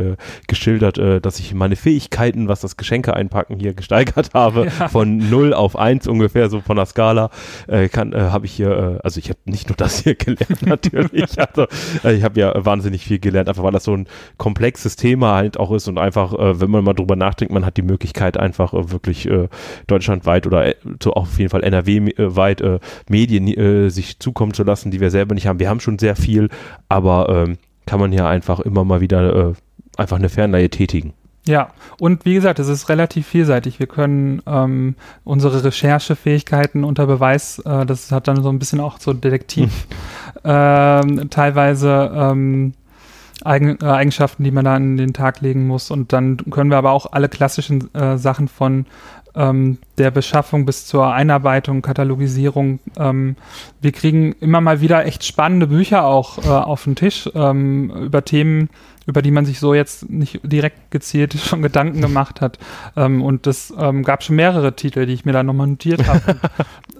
[0.47, 4.87] geschildert, dass ich meine Fähigkeiten, was das Geschenke einpacken hier gesteigert habe, Ja.
[4.89, 7.29] von 0 auf 1 ungefähr, so von der Skala,
[7.67, 10.65] äh, kann, äh, habe ich hier, äh, also ich habe nicht nur das hier gelernt
[10.65, 11.65] natürlich, also
[12.03, 14.07] äh, ich habe ja wahnsinnig viel gelernt, einfach weil das so ein
[14.37, 17.77] komplexes Thema halt auch ist und einfach, äh, wenn man mal drüber nachdenkt, man hat
[17.77, 19.29] die Möglichkeit einfach äh, wirklich
[19.87, 22.63] deutschlandweit oder so auf jeden Fall NRW-weit
[23.09, 25.59] Medien sich zukommen zu lassen, die wir selber nicht haben.
[25.59, 26.49] Wir haben schon sehr viel,
[26.89, 29.53] aber ähm, kann man hier einfach immer mal wieder
[29.97, 31.13] einfach eine Fernleihe tätigen.
[31.47, 31.69] Ja,
[31.99, 33.79] und wie gesagt, es ist relativ vielseitig.
[33.79, 38.99] Wir können ähm, unsere Recherchefähigkeiten unter Beweis, äh, das hat dann so ein bisschen auch
[38.99, 39.87] so Detektiv,
[40.43, 42.73] ähm, teilweise ähm,
[43.45, 45.89] Eigen, äh, Eigenschaften, die man da an den Tag legen muss.
[45.89, 48.85] Und dann können wir aber auch alle klassischen äh, Sachen von
[49.35, 52.79] ähm, der Beschaffung bis zur Einarbeitung, Katalogisierung.
[52.97, 53.35] Ähm,
[53.79, 58.25] wir kriegen immer mal wieder echt spannende Bücher auch äh, auf den Tisch ähm, über
[58.25, 58.69] Themen,
[59.07, 62.59] über die man sich so jetzt nicht direkt gezielt schon Gedanken gemacht hat.
[62.95, 66.21] Ähm, und das ähm, gab schon mehrere Titel, die ich mir dann nochmal notiert habe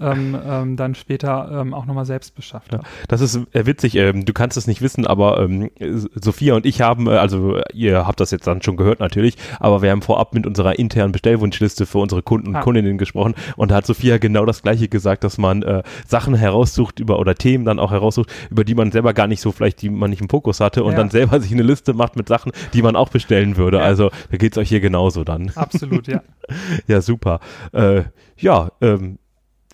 [0.00, 2.82] ähm, ähm, dann später ähm, auch nochmal selbst beschafft habe.
[3.08, 5.70] Das ist äh, witzig, ähm, du kannst es nicht wissen, aber ähm,
[6.14, 9.82] Sophia und ich haben, äh, also ihr habt das jetzt dann schon gehört natürlich, aber
[9.82, 12.62] wir haben vorab mit unserer internen Bestellwunschliste für unsere Kunden und Ah.
[12.62, 16.98] Kundinnen gesprochen und da hat Sophia genau das gleiche gesagt, dass man äh, Sachen heraussucht
[16.98, 19.90] über oder Themen dann auch heraussucht, über die man selber gar nicht so vielleicht, die
[19.90, 20.96] man nicht im Fokus hatte und Ja.
[20.98, 23.76] dann selber sich eine Liste macht mit Sachen, die man auch bestellen würde.
[23.78, 23.82] Ja.
[23.82, 25.52] Also da geht es euch hier genauso dann.
[25.54, 26.22] Absolut, ja.
[26.86, 27.40] Ja, super.
[27.72, 28.04] Äh,
[28.38, 29.18] ja, ähm,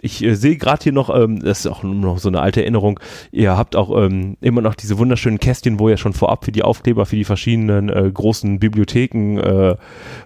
[0.01, 3.01] ich äh, sehe gerade hier noch, ähm, das ist auch noch so eine alte Erinnerung,
[3.33, 6.63] ihr habt auch ähm, immer noch diese wunderschönen Kästchen, wo ihr schon vorab für die
[6.65, 9.77] Aufkleber, für die verschiedenen äh, großen Bibliotheken äh,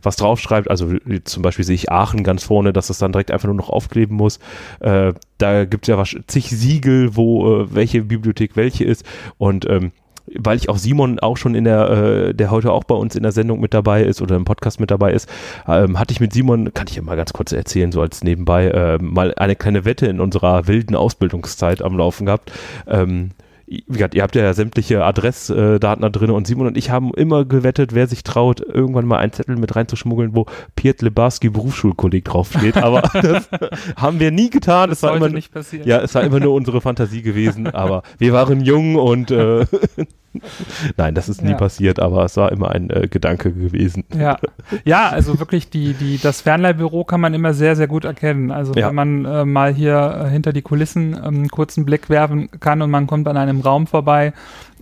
[0.03, 0.68] was draufschreibt.
[0.70, 0.94] Also
[1.24, 4.16] zum Beispiel sehe ich Aachen ganz vorne, dass das dann direkt einfach nur noch aufkleben
[4.16, 4.40] muss.
[4.80, 9.05] Äh, da gibt es ja wasch- zig Siegel, wo äh, welche Bibliothek welche ist.
[9.36, 9.92] Und ähm,
[10.34, 13.22] weil ich auch Simon auch schon in der, äh, der heute auch bei uns in
[13.22, 15.28] der Sendung mit dabei ist oder im Podcast mit dabei ist,
[15.66, 18.68] ähm, hatte ich mit Simon, kann ich ja mal ganz kurz erzählen, so als nebenbei,
[18.68, 22.52] äh, mal eine kleine Wette in unserer wilden Ausbildungszeit am Laufen gehabt.
[22.86, 23.30] Ähm,
[23.68, 27.44] wie gesagt, ihr habt ja sämtliche Adressdaten da drin und Simon und ich haben immer
[27.44, 32.76] gewettet, wer sich traut, irgendwann mal einen Zettel mit reinzuschmuggeln, wo Piet Lebarski Berufsschulkolleg draufsteht.
[32.82, 33.48] Aber das
[33.96, 34.88] haben wir nie getan.
[34.88, 35.86] Das es war immer, nicht passieren.
[35.86, 39.66] ja, es war immer nur unsere Fantasie gewesen, aber wir waren jung und äh,
[40.97, 41.57] nein, das ist nie Ja.
[41.57, 44.05] passiert, aber es war immer ein äh, Gedanke gewesen.
[44.16, 44.39] Ja,
[44.84, 48.51] ja, also wirklich die, die, das Fernleihbüro kann man immer sehr, sehr gut erkennen.
[48.51, 48.89] Also Ja.
[48.89, 52.82] wenn man äh, mal hier äh, hinter die Kulissen ähm, einen kurzen Blick werfen kann
[52.82, 54.32] und man kommt an einem Raum vorbei,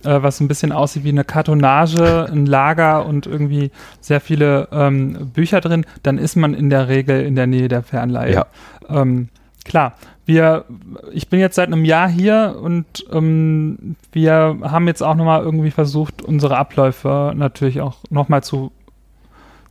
[0.03, 5.31] äh, was ein bisschen aussieht wie eine Kartonage, ein Lager und irgendwie sehr viele ähm,
[5.33, 8.33] Bücher drin, dann ist man in der Regel in der Nähe der Fernleihe.
[8.33, 8.45] Ja.
[8.89, 9.29] Ähm,
[9.65, 9.93] klar,
[10.27, 10.65] wir,
[11.13, 15.71] ich bin jetzt seit einem Jahr hier und ähm, wir haben jetzt auch nochmal irgendwie
[15.71, 18.71] versucht, unsere Abläufe natürlich auch nochmal zu,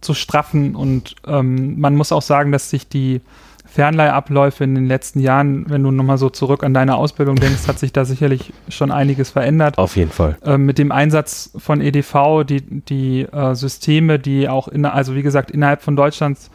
[0.01, 3.21] zu straffen und ähm, man muss auch sagen, dass sich die
[3.67, 7.79] Fernleihabläufe in den letzten Jahren, wenn du nochmal so zurück an deine Ausbildung denkst, hat
[7.79, 9.77] sich da sicherlich schon einiges verändert.
[9.77, 10.39] Auf jeden Fall.
[10.43, 15.23] Ähm, mit dem Einsatz von EDV, die, die äh, Systeme, die auch, in, also wie
[15.23, 16.51] gesagt, innerhalb von Deutschlands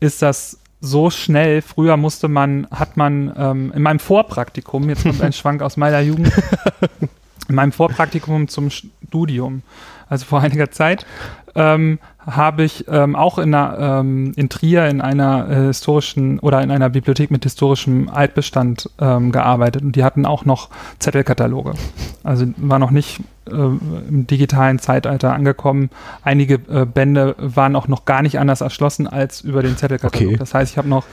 [0.00, 1.62] ist das so schnell.
[1.62, 6.00] Früher musste man, hat man ähm, in meinem Vorpraktikum, jetzt kommt ein Schwank aus meiner
[6.00, 6.32] Jugend,
[7.48, 9.62] in meinem Vorpraktikum zum Studium,
[10.08, 11.06] also vor einiger Zeit,
[11.54, 11.98] ähm,
[12.28, 16.70] habe ich ähm, auch in, einer, ähm, in Trier in einer äh, historischen oder in
[16.70, 20.68] einer Bibliothek mit historischem Altbestand ähm, gearbeitet und die hatten auch noch
[20.98, 21.74] Zettelkataloge.
[22.24, 25.90] Also war noch nicht äh, im digitalen Zeitalter angekommen.
[26.22, 30.28] Einige äh, Bände waren auch noch gar nicht anders erschlossen als über den Zettelkatalog.
[30.28, 30.36] Okay.
[30.38, 31.04] Das heißt, ich habe noch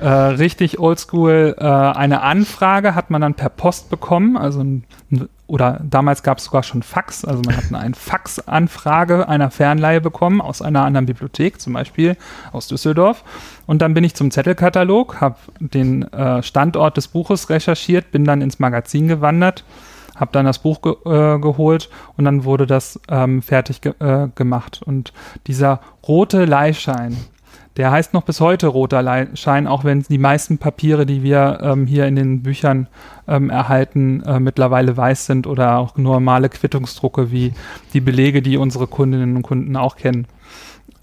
[0.00, 5.28] äh, richtig oldschool äh, eine Anfrage hat man dann per Post bekommen, also ein, ein
[5.52, 10.40] oder damals gab es sogar schon Fax, also man hat eine Faxanfrage einer Fernleihe bekommen
[10.40, 12.16] aus einer anderen Bibliothek, zum Beispiel
[12.52, 13.22] aus Düsseldorf.
[13.66, 18.40] Und dann bin ich zum Zettelkatalog, habe den äh, Standort des Buches recherchiert, bin dann
[18.40, 19.62] ins Magazin gewandert,
[20.16, 24.28] habe dann das Buch ge äh, geholt und dann wurde das ähm, fertig ge äh,
[24.34, 24.80] gemacht.
[24.82, 25.12] Und
[25.46, 27.18] dieser rote Leihschein,
[27.76, 31.86] der heißt noch bis heute roter Leihschein, auch wenn die meisten Papiere, die wir ähm,
[31.86, 32.86] hier in den Büchern
[33.26, 37.52] ähm, erhalten, äh, mittlerweile weiß sind oder auch normale Quittungsdrucke wie
[37.94, 40.26] die Belege, die unsere Kundinnen und Kunden auch kennen.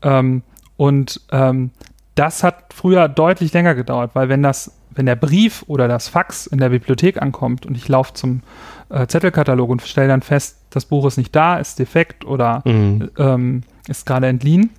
[0.02, 0.44] Ähm,
[0.78, 1.72] und ähm,
[2.16, 6.48] das hat früher deutlich länger gedauert, weil wenn das, wenn der Brief oder das Fax
[6.48, 8.42] in der Bibliothek ankommt und ich laufe zum
[8.90, 13.10] äh, Zettelkatalog und stelle dann fest, das Buch ist nicht da, ist defekt oder Mhm.
[13.18, 14.70] ähm, ist gerade entliehen.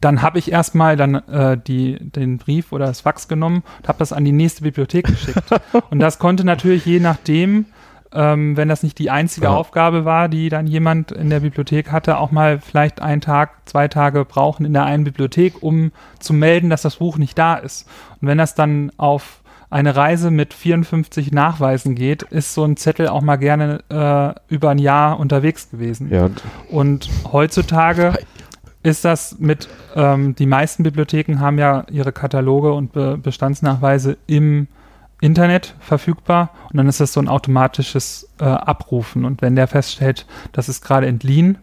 [0.00, 3.98] Dann habe ich erstmal dann äh, die, den Brief oder das Fax genommen und habe
[3.98, 5.42] das an die nächste Bibliothek geschickt.
[5.90, 7.66] und das konnte natürlich je nachdem,
[8.12, 9.52] ähm, wenn das nicht die einzige Ja.
[9.52, 13.88] Aufgabe war, die dann jemand in der Bibliothek hatte, auch mal vielleicht einen Tag, zwei
[13.88, 17.86] Tage brauchen in der einen Bibliothek, um zu melden, dass das Buch nicht da ist.
[18.20, 23.08] Und wenn das dann auf eine Reise mit 54 Nachweisen geht, ist so ein Zettel
[23.08, 26.08] auch mal gerne äh, über ein Jahr unterwegs gewesen.
[26.10, 26.30] Ja,
[26.70, 28.14] Und heutzutage
[28.90, 34.68] ist das mit, ähm, die meisten Bibliotheken haben ja ihre Kataloge und Be Bestandsnachweise im
[35.20, 39.24] Internet verfügbar und dann ist das so ein automatisches äh, Abrufen.
[39.24, 41.58] Und wenn der feststellt, das ist gerade entliehen,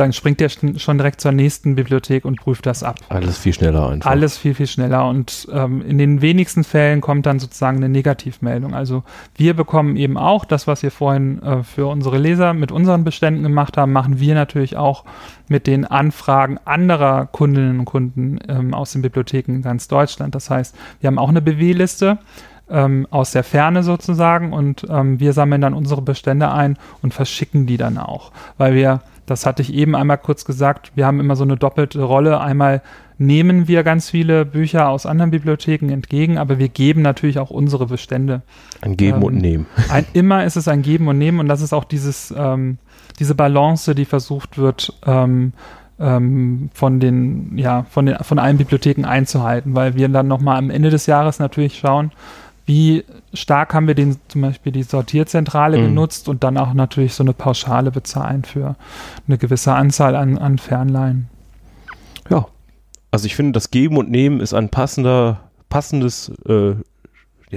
[0.00, 2.96] dann springt der schon direkt zur nächsten Bibliothek und prüft das ab.
[3.10, 4.10] alles viel schneller einfach.
[4.10, 8.74] Alles viel, viel schneller und ähm, in den wenigsten Fällen kommt dann sozusagen eine Negativmeldung.
[8.74, 9.02] Also
[9.36, 13.42] wir bekommen eben auch das, was wir vorhin äh, für unsere Leser mit unseren Beständen
[13.42, 15.04] gemacht haben, machen wir natürlich auch
[15.48, 20.34] mit den Anfragen anderer Kundinnen und Kunden ähm, aus den Bibliotheken in ganz Deutschland.
[20.34, 22.18] Das heißt, wir haben auch eine BW-Liste
[22.70, 27.66] ähm, aus der Ferne sozusagen und ähm, wir sammeln dann unsere Bestände ein und verschicken
[27.66, 30.92] die dann auch, weil wir das hatte ich eben einmal kurz gesagt.
[30.96, 32.40] Wir haben immer so eine doppelte Rolle.
[32.40, 32.82] Einmal
[33.16, 37.86] nehmen wir ganz viele Bücher aus anderen Bibliotheken entgegen, aber wir geben natürlich auch unsere
[37.86, 38.42] Bestände.
[38.80, 39.66] Ein Geben ähm, und Nehmen.
[39.88, 42.78] Ein, immer ist es ein Geben und Nehmen und das ist auch dieses, ähm,
[43.18, 45.52] diese Balance, die versucht wird, ähm,
[46.00, 50.70] ähm, von den, ja, von den, von allen Bibliotheken einzuhalten, weil wir dann nochmal am
[50.70, 52.10] Ende des Jahres natürlich schauen,
[52.70, 53.04] wie
[53.34, 55.82] stark haben wir den, zum Beispiel die Sortierzentrale Mhm.
[55.86, 58.76] genutzt und dann auch natürlich so eine Pauschale bezahlen für
[59.26, 61.28] eine gewisse Anzahl an, an Fernleihen.
[62.28, 62.46] Ja.
[63.10, 66.74] Also ich finde, das Geben und Nehmen ist ein passender, passendes äh,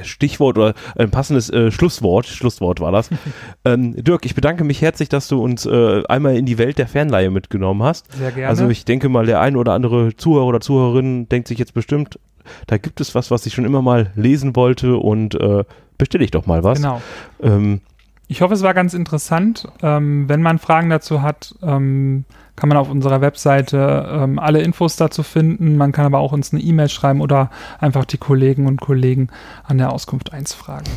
[0.02, 2.26] Stichwort oder ein passendes äh, Schlusswort.
[2.26, 3.12] Schlusswort war das.
[3.66, 6.88] ähm, Dirk, ich bedanke mich herzlich, dass du uns äh, einmal in die Welt der
[6.88, 8.12] Fernleihe mitgenommen hast.
[8.14, 8.48] Sehr gerne.
[8.48, 12.18] Also ich denke mal, der ein oder andere Zuhörer oder Zuhörerin denkt sich jetzt bestimmt,
[12.68, 15.64] da gibt es was, was ich schon immer mal lesen wollte und äh,
[15.98, 16.80] bestelle ich doch mal was.
[16.82, 17.02] genau.
[17.42, 17.82] Ähm,
[18.28, 19.68] Ich hoffe, es war ganz interessant.
[19.82, 22.26] Ähm, wenn man Fragen dazu hat, ähm,
[22.56, 25.76] kann man auf unserer Webseite ähm, alle Infos dazu finden.
[25.76, 29.30] Man kann aber auch uns eine E-Mail schreiben oder einfach die Kollegen und Kollegen
[29.64, 30.90] an der Auskunft 1 fragen.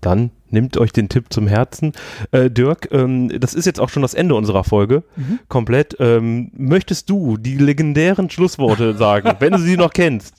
[0.00, 1.92] Dann nehmt euch den Tipp zum Herzen.
[2.30, 5.02] Äh, Dirk, ähm, das ist jetzt auch schon das Ende unserer Folge.
[5.16, 5.40] Mhm.
[5.48, 5.96] Komplett.
[6.00, 10.34] Ähm, möchtest du die legendären Schlussworte sagen, wenn du sie noch kennst?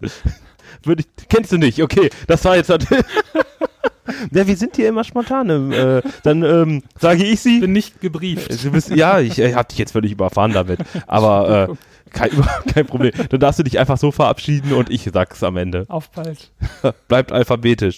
[0.83, 1.81] Würde ich, kennst du nicht?
[1.81, 2.69] Okay, das war jetzt.
[4.31, 5.71] ja, wir sind hier immer spontan.
[5.71, 7.59] Äh, dann ähm, sage ich sie.
[7.59, 8.63] Bin nicht gebrieft.
[8.63, 10.79] Du bist, ja, ich äh, hab dich jetzt völlig überfahren damit.
[11.07, 11.75] Aber äh,
[12.11, 12.31] kein,
[12.73, 13.11] kein Problem.
[13.29, 15.85] Dann darfst du dich einfach so verabschieden und ich sag's am Ende.
[15.89, 16.51] Auf bald.
[17.07, 17.87] Bleibt alphabetisch.